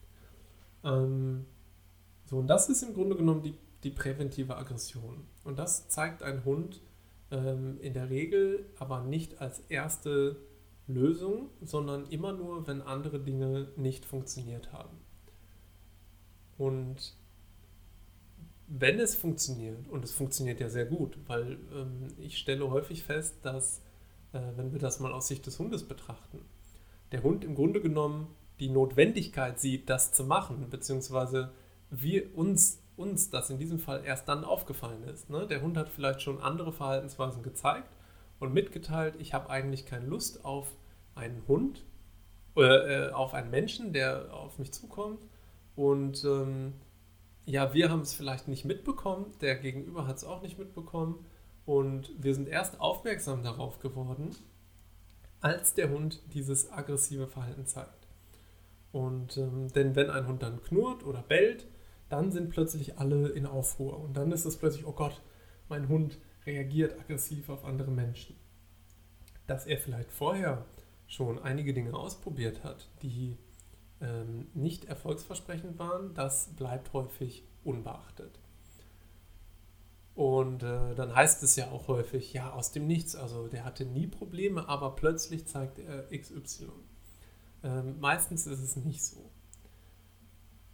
Ähm, 0.83 1.45
so, 2.25 2.39
und 2.39 2.47
das 2.47 2.67
ist 2.67 2.83
im 2.83 2.93
Grunde 2.93 3.15
genommen 3.15 3.43
die, 3.43 3.57
die 3.83 3.91
präventive 3.91 4.57
Aggression. 4.57 5.25
Und 5.45 5.57
das 5.57 5.87
zeigt 5.87 6.23
ein 6.23 6.43
Hund, 6.43 6.81
Ähm, 7.29 7.79
in 7.81 7.93
der 7.93 8.09
Regel 8.09 8.69
aber 8.77 9.01
nicht 9.01 9.41
als 9.41 9.59
erste 9.69 10.37
Lösung, 10.87 11.49
sondern 11.61 12.05
immer 12.09 12.31
nur, 12.31 12.67
wenn 12.67 12.81
andere 12.81 13.19
Dinge 13.19 13.67
nicht 13.75 14.05
funktioniert 14.05 14.71
haben. 14.71 14.97
Und 16.57 17.15
wenn 18.67 18.99
es 18.99 19.15
funktioniert, 19.15 19.87
und 19.89 20.03
es 20.03 20.11
funktioniert 20.11 20.59
ja 20.59 20.69
sehr 20.69 20.85
gut, 20.85 21.17
weil 21.27 21.57
ähm, 21.73 22.07
ich 22.17 22.37
stelle 22.37 22.69
häufig 22.69 23.03
fest, 23.03 23.37
dass, 23.43 23.81
äh, 24.33 24.41
wenn 24.55 24.71
wir 24.71 24.79
das 24.79 24.99
mal 24.99 25.13
aus 25.13 25.27
Sicht 25.27 25.45
des 25.45 25.59
Hundes 25.59 25.87
betrachten, 25.87 26.41
der 27.11 27.23
Hund 27.23 27.45
im 27.45 27.55
Grunde 27.55 27.81
genommen 27.81 28.27
die 28.59 28.69
Notwendigkeit 28.69 29.59
sieht, 29.59 29.89
das 29.89 30.11
zu 30.11 30.25
machen, 30.25 30.69
beziehungsweise 30.69 31.51
wir 31.89 32.35
uns, 32.35 32.81
uns 32.97 33.29
das 33.29 33.49
in 33.49 33.59
diesem 33.59 33.79
Fall 33.79 34.03
erst 34.03 34.27
dann 34.27 34.43
aufgefallen 34.43 35.03
ist. 35.03 35.29
Ne? 35.29 35.47
Der 35.47 35.61
Hund 35.61 35.77
hat 35.77 35.89
vielleicht 35.89 36.21
schon 36.21 36.41
andere 36.41 36.73
Verhaltensweisen 36.73 37.43
gezeigt 37.43 37.95
und 38.39 38.53
mitgeteilt, 38.53 39.15
ich 39.19 39.33
habe 39.33 39.49
eigentlich 39.49 39.85
keine 39.85 40.07
Lust 40.07 40.43
auf 40.43 40.75
einen 41.15 41.43
Hund, 41.47 41.85
äh, 42.55 43.09
auf 43.09 43.33
einen 43.33 43.51
Menschen, 43.51 43.93
der 43.93 44.33
auf 44.33 44.57
mich 44.59 44.71
zukommt. 44.71 45.23
Und 45.75 46.23
ähm, 46.23 46.73
ja, 47.45 47.73
wir 47.73 47.89
haben 47.89 48.01
es 48.01 48.13
vielleicht 48.13 48.47
nicht 48.47 48.65
mitbekommen, 48.65 49.31
der 49.41 49.55
Gegenüber 49.55 50.07
hat 50.07 50.17
es 50.17 50.23
auch 50.23 50.41
nicht 50.41 50.57
mitbekommen. 50.57 51.23
Und 51.65 52.11
wir 52.17 52.33
sind 52.33 52.47
erst 52.47 52.79
aufmerksam 52.79 53.43
darauf 53.43 53.79
geworden, 53.79 54.35
als 55.39 55.73
der 55.73 55.89
Hund 55.89 56.21
dieses 56.33 56.71
aggressive 56.71 57.27
Verhalten 57.27 57.65
zeigt. 57.65 58.07
Und 58.91 59.37
ähm, 59.37 59.67
denn 59.73 59.95
wenn 59.95 60.09
ein 60.09 60.27
Hund 60.27 60.41
dann 60.41 60.63
knurrt 60.63 61.03
oder 61.05 61.21
bellt, 61.21 61.67
dann 62.09 62.31
sind 62.31 62.49
plötzlich 62.49 62.97
alle 62.97 63.29
in 63.29 63.45
Aufruhr. 63.45 63.99
Und 63.99 64.15
dann 64.15 64.31
ist 64.31 64.45
es 64.45 64.57
plötzlich, 64.57 64.85
oh 64.85 64.93
Gott, 64.93 65.21
mein 65.69 65.89
Hund 65.89 66.17
reagiert 66.45 66.99
aggressiv 66.99 67.49
auf 67.49 67.65
andere 67.65 67.91
Menschen. 67.91 68.35
Dass 69.45 69.65
er 69.65 69.77
vielleicht 69.77 70.11
vorher 70.11 70.65
schon 71.07 71.39
einige 71.39 71.73
Dinge 71.73 71.93
ausprobiert 71.93 72.63
hat, 72.63 72.89
die 73.01 73.37
ähm, 74.01 74.47
nicht 74.53 74.85
erfolgsversprechend 74.85 75.79
waren, 75.79 76.13
das 76.13 76.55
bleibt 76.55 76.93
häufig 76.93 77.43
unbeachtet. 77.63 78.39
Und 80.15 80.63
äh, 80.63 80.95
dann 80.95 81.13
heißt 81.15 81.43
es 81.43 81.55
ja 81.55 81.69
auch 81.69 81.87
häufig, 81.87 82.33
ja, 82.33 82.51
aus 82.51 82.71
dem 82.71 82.87
Nichts, 82.87 83.15
also 83.15 83.47
der 83.47 83.63
hatte 83.63 83.85
nie 83.85 84.07
Probleme, 84.07 84.67
aber 84.67 84.95
plötzlich 84.95 85.45
zeigt 85.45 85.77
er 85.77 86.07
XY. 86.09 86.69
Ähm, 87.63 87.99
meistens 87.99 88.47
ist 88.47 88.61
es 88.61 88.75
nicht 88.77 89.03
so. 89.03 89.29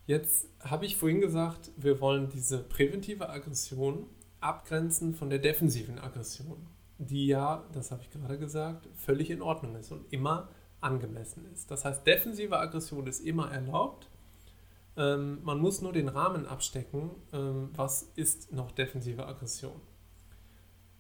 Jetzt 0.05 0.47
habe 0.59 0.85
ich 0.85 0.97
vorhin 0.97 1.21
gesagt, 1.21 1.71
wir 1.77 2.01
wollen 2.01 2.29
diese 2.29 2.59
präventive 2.59 3.29
Aggression 3.29 4.05
abgrenzen 4.41 5.15
von 5.15 5.29
der 5.29 5.39
defensiven 5.39 5.97
Aggression, 5.97 6.67
die 6.97 7.27
ja, 7.27 7.63
das 7.71 7.91
habe 7.91 8.01
ich 8.01 8.09
gerade 8.09 8.37
gesagt, 8.37 8.89
völlig 8.95 9.29
in 9.29 9.41
Ordnung 9.41 9.75
ist 9.75 9.91
und 9.91 10.11
immer 10.11 10.49
angemessen 10.81 11.45
ist. 11.53 11.71
Das 11.71 11.85
heißt, 11.85 12.05
defensive 12.05 12.57
Aggression 12.57 13.07
ist 13.07 13.21
immer 13.21 13.51
erlaubt. 13.51 14.09
Ähm, 14.97 15.39
man 15.43 15.59
muss 15.59 15.81
nur 15.81 15.93
den 15.93 16.09
Rahmen 16.09 16.45
abstecken, 16.45 17.11
ähm, 17.31 17.69
was 17.73 18.11
ist 18.15 18.51
noch 18.51 18.71
defensive 18.71 19.25
Aggression. 19.25 19.79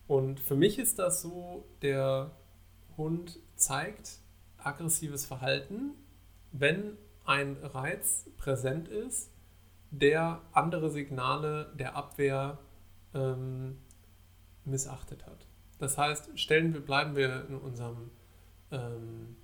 Und 0.07 0.39
für 0.39 0.55
mich 0.55 0.79
ist 0.79 0.99
das 0.99 1.21
so, 1.21 1.65
der 1.81 2.31
Hund 2.97 3.39
zeigt 3.55 4.19
aggressives 4.57 5.25
Verhalten, 5.25 5.91
wenn 6.51 6.97
ein 7.25 7.57
Reiz 7.57 8.29
präsent 8.37 8.87
ist, 8.87 9.31
der 9.91 10.41
andere 10.51 10.89
Signale 10.89 11.71
der 11.77 11.95
Abwehr 11.95 12.59
ähm, 13.13 13.77
missachtet 14.65 15.25
hat. 15.25 15.47
Das 15.77 15.97
heißt, 15.97 16.37
stellen 16.39 16.73
wir, 16.73 16.81
bleiben 16.81 17.15
wir 17.15 17.47
in 17.47 17.55
unserem, 17.55 18.09
ähm, 18.71 19.35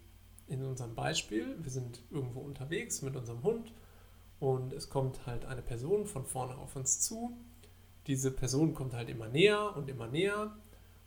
in 0.48 0.64
unserem 0.64 0.96
Beispiel. 0.96 1.56
Wir 1.62 1.72
sind 1.72 2.02
irgendwo 2.10 2.40
unterwegs 2.40 3.02
mit 3.02 3.16
unserem 3.16 3.44
Hund 3.44 3.74
und 4.40 4.74
es 4.74 4.90
kommt 4.90 5.26
halt 5.26 5.46
eine 5.46 5.62
Person 5.62 6.06
von 6.06 6.26
vorne 6.26 6.58
auf 6.58 6.76
uns 6.76 7.02
zu. 7.02 7.38
Diese 8.08 8.32
Person 8.32 8.74
kommt 8.74 8.94
halt 8.94 9.10
immer 9.10 9.28
näher 9.28 9.76
und 9.76 9.90
immer 9.90 10.08
näher 10.08 10.56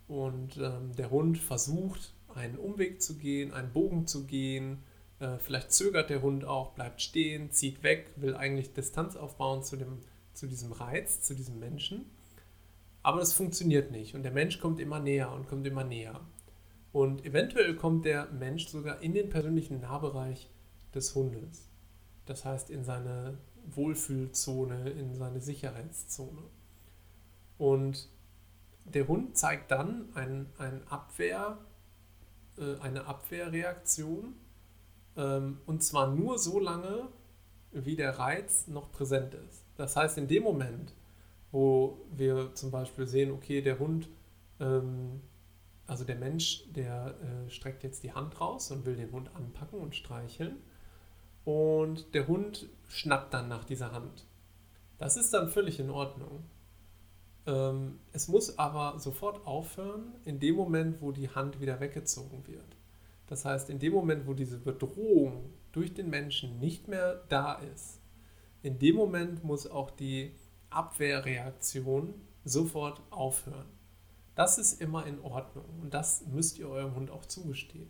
und 0.07 0.59
ähm, 0.59 0.95
der 0.95 1.11
Hund 1.11 1.39
versucht, 1.39 2.15
einen 2.35 2.59
Umweg 2.59 3.03
zu 3.03 3.17
gehen, 3.17 3.53
einen 3.53 3.73
Bogen 3.73 4.07
zu 4.07 4.27
gehen, 4.27 4.83
äh, 5.23 5.39
vielleicht 5.39 5.73
zögert 5.73 6.11
der 6.11 6.21
Hund 6.21 6.45
auch, 6.45 6.73
bleibt 6.73 7.01
stehen, 7.01 7.53
zieht 7.53 7.83
weg, 7.83 8.13
will 8.17 8.35
eigentlich 8.35 8.73
Distanz 8.73 9.17
aufbauen 9.17 9.63
zu, 9.63 9.77
dem, 9.77 10.03
zu 10.35 10.47
diesem 10.47 10.73
Reiz, 10.73 11.21
zu 11.21 11.35
diesem 11.35 11.61
Menschen. 11.61 12.07
Aber 13.03 13.21
das 13.21 13.33
funktioniert 13.33 13.91
nicht 13.91 14.15
und 14.15 14.25
der 14.25 14.33
Mensch 14.33 14.59
kommt 14.59 14.81
immer 14.81 14.99
näher 14.99 15.33
und 15.33 15.49
kommt 15.49 15.67
immer 15.67 15.85
näher. 15.85 16.21
Und 16.93 17.25
eventuell 17.25 17.75
kommt 17.75 18.05
der 18.05 18.31
Mensch 18.33 18.67
sogar 18.69 19.01
in 19.01 19.15
den 19.15 19.31
persönlichen 19.31 19.81
Nahbereich 19.81 20.51
des 20.95 21.15
Hundes. 21.15 21.69
Das 22.27 22.45
heißt 22.45 22.69
in 22.71 22.85
seine 22.85 23.39
Wohlfühlzone, 23.67 24.91
in 24.91 25.15
seine 25.15 25.41
Sicherheitszone. 25.41 26.43
Und 27.59 28.09
der 28.85 29.09
Hund 29.09 29.39
zeigt 29.39 29.71
dann 29.71 30.09
ein, 30.15 30.47
ein 30.59 30.87
Abwehr, 30.89 31.59
äh, 32.59 32.77
eine 32.81 33.07
Abwehrreaktion 33.07 34.35
und 35.17 35.83
zwar 35.83 36.09
nur 36.15 36.39
so 36.39 36.59
lange, 36.59 37.09
wie 37.73 37.97
der 37.97 38.19
Reiz 38.19 38.67
noch 38.69 38.91
präsent 38.93 39.35
ist. 39.35 39.65
Das 39.77 39.97
heißt, 39.97 40.19
in 40.19 40.29
dem 40.29 40.43
Moment, 40.43 40.95
wo 41.51 42.01
wir 42.11 42.55
zum 42.55 42.71
Beispiel 42.71 43.07
sehen, 43.07 43.31
okay, 43.31 43.63
der 43.63 43.79
Hund, 43.79 44.09
ähm, 44.61 45.21
also 45.87 46.05
der 46.05 46.17
Mensch, 46.17 46.65
der 46.73 47.15
äh, 47.21 47.51
streckt 47.51 47.83
jetzt 47.83 48.03
die 48.03 48.13
Hand 48.13 48.41
raus 48.41 48.71
und 48.71 48.87
will 48.87 48.97
den 48.97 49.13
Hund 49.13 49.35
anpacken 49.35 49.81
und 49.81 49.95
streicheln. 49.95 50.57
Und 51.45 52.15
der 52.15 52.29
Hund 52.29 52.69
schnappt 52.89 53.35
dann 53.35 53.49
nach 53.49 53.65
dieser 53.65 53.93
Hand. 53.93 54.27
Das 54.99 55.17
ist 55.17 55.35
dann 55.35 55.49
völlig 55.49 55.81
in 55.81 55.91
Ordnung. 55.91 56.45
Ähm, 57.47 57.99
es 58.13 58.29
muss 58.29 58.59
aber 58.59 58.99
sofort 59.01 59.47
aufhören, 59.47 60.15
in 60.25 60.39
dem 60.39 60.55
Moment, 60.55 61.03
wo 61.03 61.11
die 61.11 61.29
Hand 61.29 61.61
wieder 61.61 61.81
weggezogen 61.81 62.47
wird. 62.47 62.77
Das 63.33 63.47
heißt, 63.47 63.71
in 63.71 63.79
dem 63.79 63.95
Moment, 63.95 64.27
wo 64.27 64.35
diese 64.35 64.59
Bedrohung 64.59 65.55
durch 65.73 65.95
den 65.95 66.11
Menschen 66.11 66.59
nicht 66.59 66.87
mehr 66.87 67.25
da 67.31 67.55
ist, 67.55 67.99
in 68.63 68.79
dem 68.79 68.95
Moment 68.95 69.43
muss 69.43 69.67
auch 69.67 69.91
die 69.91 70.33
Abwehrreaktion 70.69 72.13
sofort 72.45 73.01
aufhören. 73.09 73.71
Das 74.35 74.59
ist 74.59 74.83
immer 74.83 75.07
in 75.07 75.19
Ordnung 75.19 75.65
und 75.81 75.95
das 75.95 76.27
müsst 76.27 76.59
ihr 76.59 76.69
eurem 76.69 76.95
Hund 76.95 77.11
auch 77.11 77.25
zugestehen. 77.25 77.89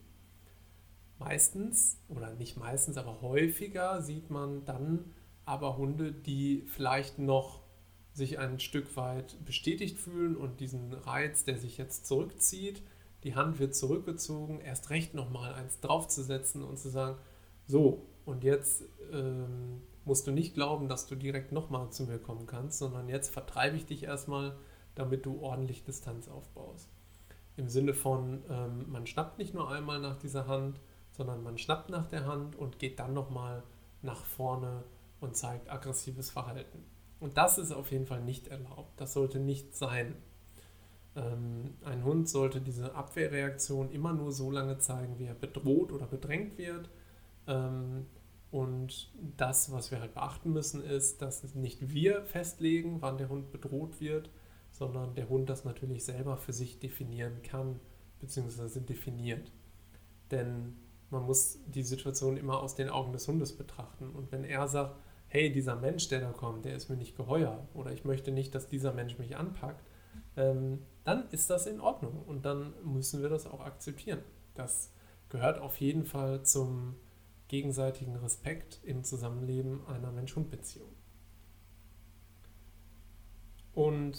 Meistens, 1.19 1.99
oder 2.07 2.33
nicht 2.35 2.57
meistens, 2.57 2.97
aber 2.97 3.21
häufiger 3.21 4.01
sieht 4.01 4.31
man 4.31 4.65
dann 4.65 5.13
aber 5.45 5.77
Hunde, 5.77 6.13
die 6.13 6.63
vielleicht 6.69 7.19
noch 7.19 7.65
sich 8.13 8.39
ein 8.39 8.61
Stück 8.61 8.97
weit 8.97 9.45
bestätigt 9.45 9.99
fühlen 9.99 10.37
und 10.37 10.61
diesen 10.61 10.93
Reiz, 10.93 11.45
der 11.45 11.59
sich 11.59 11.79
jetzt 11.79 12.07
zurückzieht, 12.07 12.81
die 13.25 13.35
Hand 13.35 13.59
wird 13.59 13.75
zurückgezogen, 13.75 14.61
erst 14.61 14.91
recht 14.91 15.15
nochmal 15.15 15.55
eins 15.55 15.81
draufzusetzen 15.81 16.63
und 16.63 16.79
zu 16.79 16.89
sagen, 16.89 17.19
so, 17.67 18.07
und 18.25 18.45
jetzt 18.45 18.85
ähm, 19.13 19.83
musst 20.05 20.27
du 20.27 20.33
nicht 20.33 20.55
glauben, 20.55 20.89
dass 20.89 21.07
du 21.07 21.15
direkt 21.15 21.53
nochmal 21.53 21.91
zu 21.91 22.05
mir 22.05 22.19
kommen 22.19 22.47
kannst, 22.47 22.79
sondern 22.79 23.09
jetzt 23.09 23.31
vertreibe 23.31 23.77
ich 23.77 23.87
dich 23.87 24.05
erstmal, 24.05 24.57
damit 24.95 25.27
du 25.27 25.41
ordentlich 25.41 25.85
Distanz 25.85 26.29
aufbaust. 26.29 26.89
Im 27.57 27.69
Sinne 27.69 27.95
von, 27.95 28.43
ähm, 28.49 28.91
man 28.91 29.07
schnappt 29.07 29.39
nicht 29.39 29.55
nur 29.55 29.71
einmal 29.71 30.01
nach 30.01 30.17
dieser 30.17 30.47
Hand, 30.47 30.81
sondern 31.13 31.43
man 31.43 31.59
schnappt 31.59 31.91
nach 31.91 32.07
der 32.07 32.27
Hand 32.27 32.57
und 32.57 32.79
geht 32.79 32.99
dann 32.99 33.15
nochmal 33.15 33.63
nach 34.01 34.25
vorne 34.25 34.85
und 35.21 35.37
zeigt 35.37 35.71
aggressives 35.71 36.31
Verhalten. 36.31 36.85
Und 37.21 37.37
das 37.37 37.59
ist 37.59 37.71
auf 37.71 37.93
jeden 37.93 38.07
Fall 38.07 38.23
nicht 38.23 38.49
erlaubt. 38.49 39.01
Das 39.01 39.13
sollte 39.13 39.39
nicht 39.39 39.77
sein. 39.77 40.17
Ähm, 41.15 41.75
ein 41.85 42.05
Hund 42.05 42.29
sollte 42.29 42.61
diese 42.61 42.95
Abwehrreaktion 42.95 43.91
immer 43.91 44.13
nur 44.13 44.33
so 44.33 44.51
lange 44.51 44.79
zeigen, 44.79 45.19
wie 45.19 45.27
er 45.27 45.35
bedroht 45.35 45.93
oder 45.93 46.07
bedrängt 46.07 46.59
wird. 46.59 46.89
Ähm, 47.47 48.07
und 48.51 49.11
das, 49.37 49.73
was 49.73 49.91
wir 49.91 50.01
halt 50.01 50.15
beachten 50.15 50.53
müssen, 50.53 50.83
ist, 50.83 51.23
dass 51.23 51.55
nicht 51.55 51.91
wir 51.93 52.23
festlegen, 52.25 53.01
wann 53.01 53.19
der 53.19 53.31
Hund 53.31 53.51
bedroht 53.51 54.01
wird, 54.01 54.31
sondern 54.71 55.15
der 55.15 55.29
Hund 55.29 55.49
das 55.49 55.65
natürlich 55.65 56.05
selber 56.05 56.37
für 56.37 56.53
sich 56.53 56.79
definieren 56.79 57.43
kann, 57.43 57.81
beziehungsweise 58.21 58.81
definiert. 58.81 59.53
Denn 60.31 60.77
man 61.11 61.25
muss 61.25 61.61
die 61.67 61.83
Situation 61.83 62.37
immer 62.37 62.61
aus 62.61 62.75
den 62.75 62.89
Augen 62.89 63.13
des 63.13 63.29
Hundes 63.29 63.53
betrachten. 63.57 64.11
Und 64.11 64.33
wenn 64.33 64.45
er 64.45 64.67
sagt, 64.69 64.97
hey, 65.29 65.51
dieser 65.51 65.77
Mensch, 65.77 66.09
der 66.09 66.21
da 66.21 66.31
kommt, 66.31 66.65
der 66.65 66.75
ist 66.75 66.89
mir 66.89 66.97
nicht 66.97 67.17
geheuer 67.17 67.67
oder 67.75 67.93
ich 67.93 68.05
möchte 68.05 68.33
nicht, 68.33 68.55
dass 68.55 68.69
dieser 68.69 68.93
Mensch 68.93 69.19
mich 69.19 69.37
anpackt, 69.37 69.83
ähm, 70.37 70.81
dann 71.05 71.29
ist 71.31 71.51
das 71.51 71.67
in 71.67 71.81
Ordnung 71.81 72.23
und 72.27 72.45
dann 72.45 72.75
müssen 72.85 73.23
wir 73.23 73.29
das 73.29 73.47
auch 73.47 73.61
akzeptieren. 73.61 74.21
Das 74.55 74.93
gehört 75.29 75.59
auf 75.59 75.81
jeden 75.81 76.05
Fall 76.05 76.45
zum 76.45 76.97
gegenseitigen 77.49 78.17
Respekt 78.17 78.81
im 78.83 79.05
Zusammenleben 79.05 79.87
einer 79.87 80.13
Mensch-Hund-Beziehung. 80.13 80.89
Und 83.75 84.19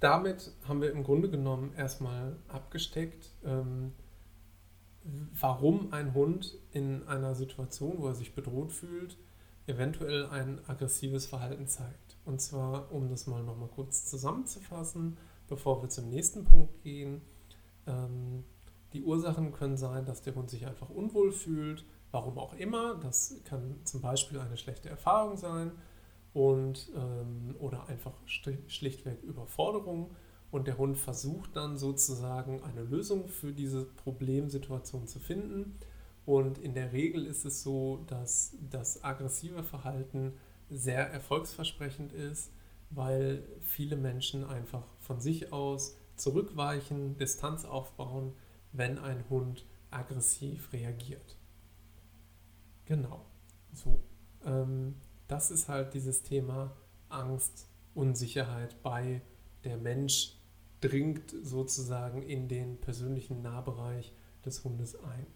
damit 0.00 0.52
haben 0.66 0.80
wir 0.80 0.92
im 0.92 1.02
Grunde 1.02 1.28
genommen 1.28 1.72
erstmal 1.74 2.36
abgesteckt, 2.48 3.30
ähm, 3.44 3.94
warum 5.40 5.92
ein 5.92 6.14
Hund 6.14 6.56
in 6.72 7.06
einer 7.08 7.34
Situation, 7.34 7.98
wo 7.98 8.08
er 8.08 8.14
sich 8.14 8.34
bedroht 8.34 8.72
fühlt, 8.72 9.16
eventuell 9.66 10.26
ein 10.26 10.60
aggressives 10.68 11.26
Verhalten 11.26 11.66
zeigt. 11.66 12.07
Und 12.28 12.42
zwar, 12.42 12.92
um 12.92 13.08
das 13.08 13.26
mal 13.26 13.42
nochmal 13.42 13.70
kurz 13.74 14.04
zusammenzufassen, 14.04 15.16
bevor 15.48 15.80
wir 15.80 15.88
zum 15.88 16.10
nächsten 16.10 16.44
Punkt 16.44 16.82
gehen. 16.82 17.22
Ähm, 17.86 18.44
die 18.92 19.02
Ursachen 19.02 19.50
können 19.50 19.78
sein, 19.78 20.04
dass 20.04 20.20
der 20.20 20.34
Hund 20.34 20.50
sich 20.50 20.66
einfach 20.66 20.90
unwohl 20.90 21.32
fühlt, 21.32 21.86
warum 22.10 22.38
auch 22.38 22.52
immer. 22.52 22.96
Das 22.96 23.40
kann 23.44 23.80
zum 23.84 24.02
Beispiel 24.02 24.40
eine 24.40 24.58
schlechte 24.58 24.90
Erfahrung 24.90 25.38
sein 25.38 25.72
und, 26.34 26.92
ähm, 26.94 27.56
oder 27.60 27.88
einfach 27.88 28.12
schlichtweg 28.26 29.22
Überforderung. 29.22 30.10
Und 30.50 30.66
der 30.66 30.76
Hund 30.76 30.98
versucht 30.98 31.56
dann 31.56 31.78
sozusagen 31.78 32.62
eine 32.62 32.82
Lösung 32.82 33.28
für 33.28 33.52
diese 33.52 33.86
Problemsituation 33.86 35.06
zu 35.06 35.18
finden. 35.18 35.78
Und 36.26 36.58
in 36.58 36.74
der 36.74 36.92
Regel 36.92 37.24
ist 37.24 37.46
es 37.46 37.62
so, 37.62 38.04
dass 38.06 38.54
das 38.68 39.02
aggressive 39.02 39.62
Verhalten 39.62 40.34
sehr 40.70 41.10
erfolgsversprechend 41.10 42.12
ist, 42.12 42.52
weil 42.90 43.42
viele 43.62 43.96
Menschen 43.96 44.44
einfach 44.44 44.84
von 45.00 45.20
sich 45.20 45.52
aus 45.52 45.96
zurückweichen, 46.16 47.16
Distanz 47.16 47.64
aufbauen, 47.64 48.34
wenn 48.72 48.98
ein 48.98 49.24
Hund 49.30 49.64
aggressiv 49.90 50.72
reagiert. 50.72 51.36
Genau. 52.84 53.24
So. 53.72 54.02
Ähm, 54.44 54.96
das 55.26 55.50
ist 55.50 55.68
halt 55.68 55.94
dieses 55.94 56.22
Thema 56.22 56.74
Angst, 57.08 57.68
Unsicherheit 57.94 58.82
bei 58.82 59.22
der 59.64 59.76
Mensch 59.76 60.36
dringt 60.80 61.34
sozusagen 61.42 62.22
in 62.22 62.48
den 62.48 62.80
persönlichen 62.80 63.42
Nahbereich 63.42 64.12
des 64.44 64.64
Hundes 64.64 64.96
ein. 65.02 65.26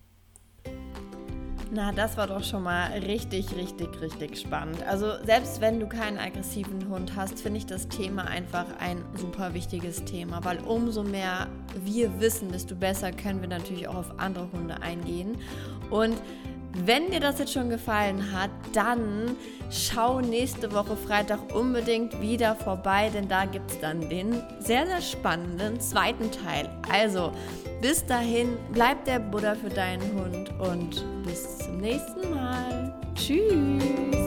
Na, 1.74 1.90
das 1.90 2.18
war 2.18 2.26
doch 2.26 2.44
schon 2.44 2.64
mal 2.64 2.90
richtig, 2.90 3.56
richtig, 3.56 3.88
richtig 4.02 4.38
spannend. 4.38 4.82
Also 4.86 5.12
selbst 5.24 5.62
wenn 5.62 5.80
du 5.80 5.86
keinen 5.86 6.18
aggressiven 6.18 6.86
Hund 6.90 7.16
hast, 7.16 7.40
finde 7.40 7.56
ich 7.56 7.64
das 7.64 7.88
Thema 7.88 8.24
einfach 8.24 8.66
ein 8.78 9.02
super 9.14 9.54
wichtiges 9.54 10.04
Thema, 10.04 10.44
weil 10.44 10.58
umso 10.58 11.02
mehr 11.02 11.48
wir 11.82 12.20
wissen, 12.20 12.52
desto 12.52 12.74
besser 12.74 13.10
können 13.10 13.40
wir 13.40 13.48
natürlich 13.48 13.88
auch 13.88 13.94
auf 13.94 14.18
andere 14.18 14.52
Hunde 14.52 14.82
eingehen. 14.82 15.38
Und 15.88 16.20
wenn 16.74 17.10
dir 17.10 17.20
das 17.20 17.38
jetzt 17.38 17.52
schon 17.52 17.68
gefallen 17.68 18.32
hat, 18.32 18.50
dann 18.72 19.36
schau 19.70 20.20
nächste 20.20 20.72
Woche 20.72 20.96
Freitag 20.96 21.54
unbedingt 21.54 22.20
wieder 22.20 22.56
vorbei, 22.56 23.10
denn 23.12 23.28
da 23.28 23.44
gibt 23.44 23.70
es 23.70 23.80
dann 23.80 24.08
den 24.08 24.42
sehr, 24.58 24.86
sehr 24.86 25.02
spannenden 25.02 25.80
zweiten 25.80 26.30
Teil. 26.30 26.70
Also, 26.90 27.32
bis 27.80 28.04
dahin, 28.06 28.56
bleib 28.72 29.04
der 29.04 29.18
Buddha 29.18 29.54
für 29.54 29.70
deinen 29.70 30.02
Hund 30.14 30.50
und 30.60 31.04
bis 31.24 31.58
zum 31.58 31.78
nächsten 31.78 32.30
Mal. 32.30 32.94
Tschüss. 33.14 34.21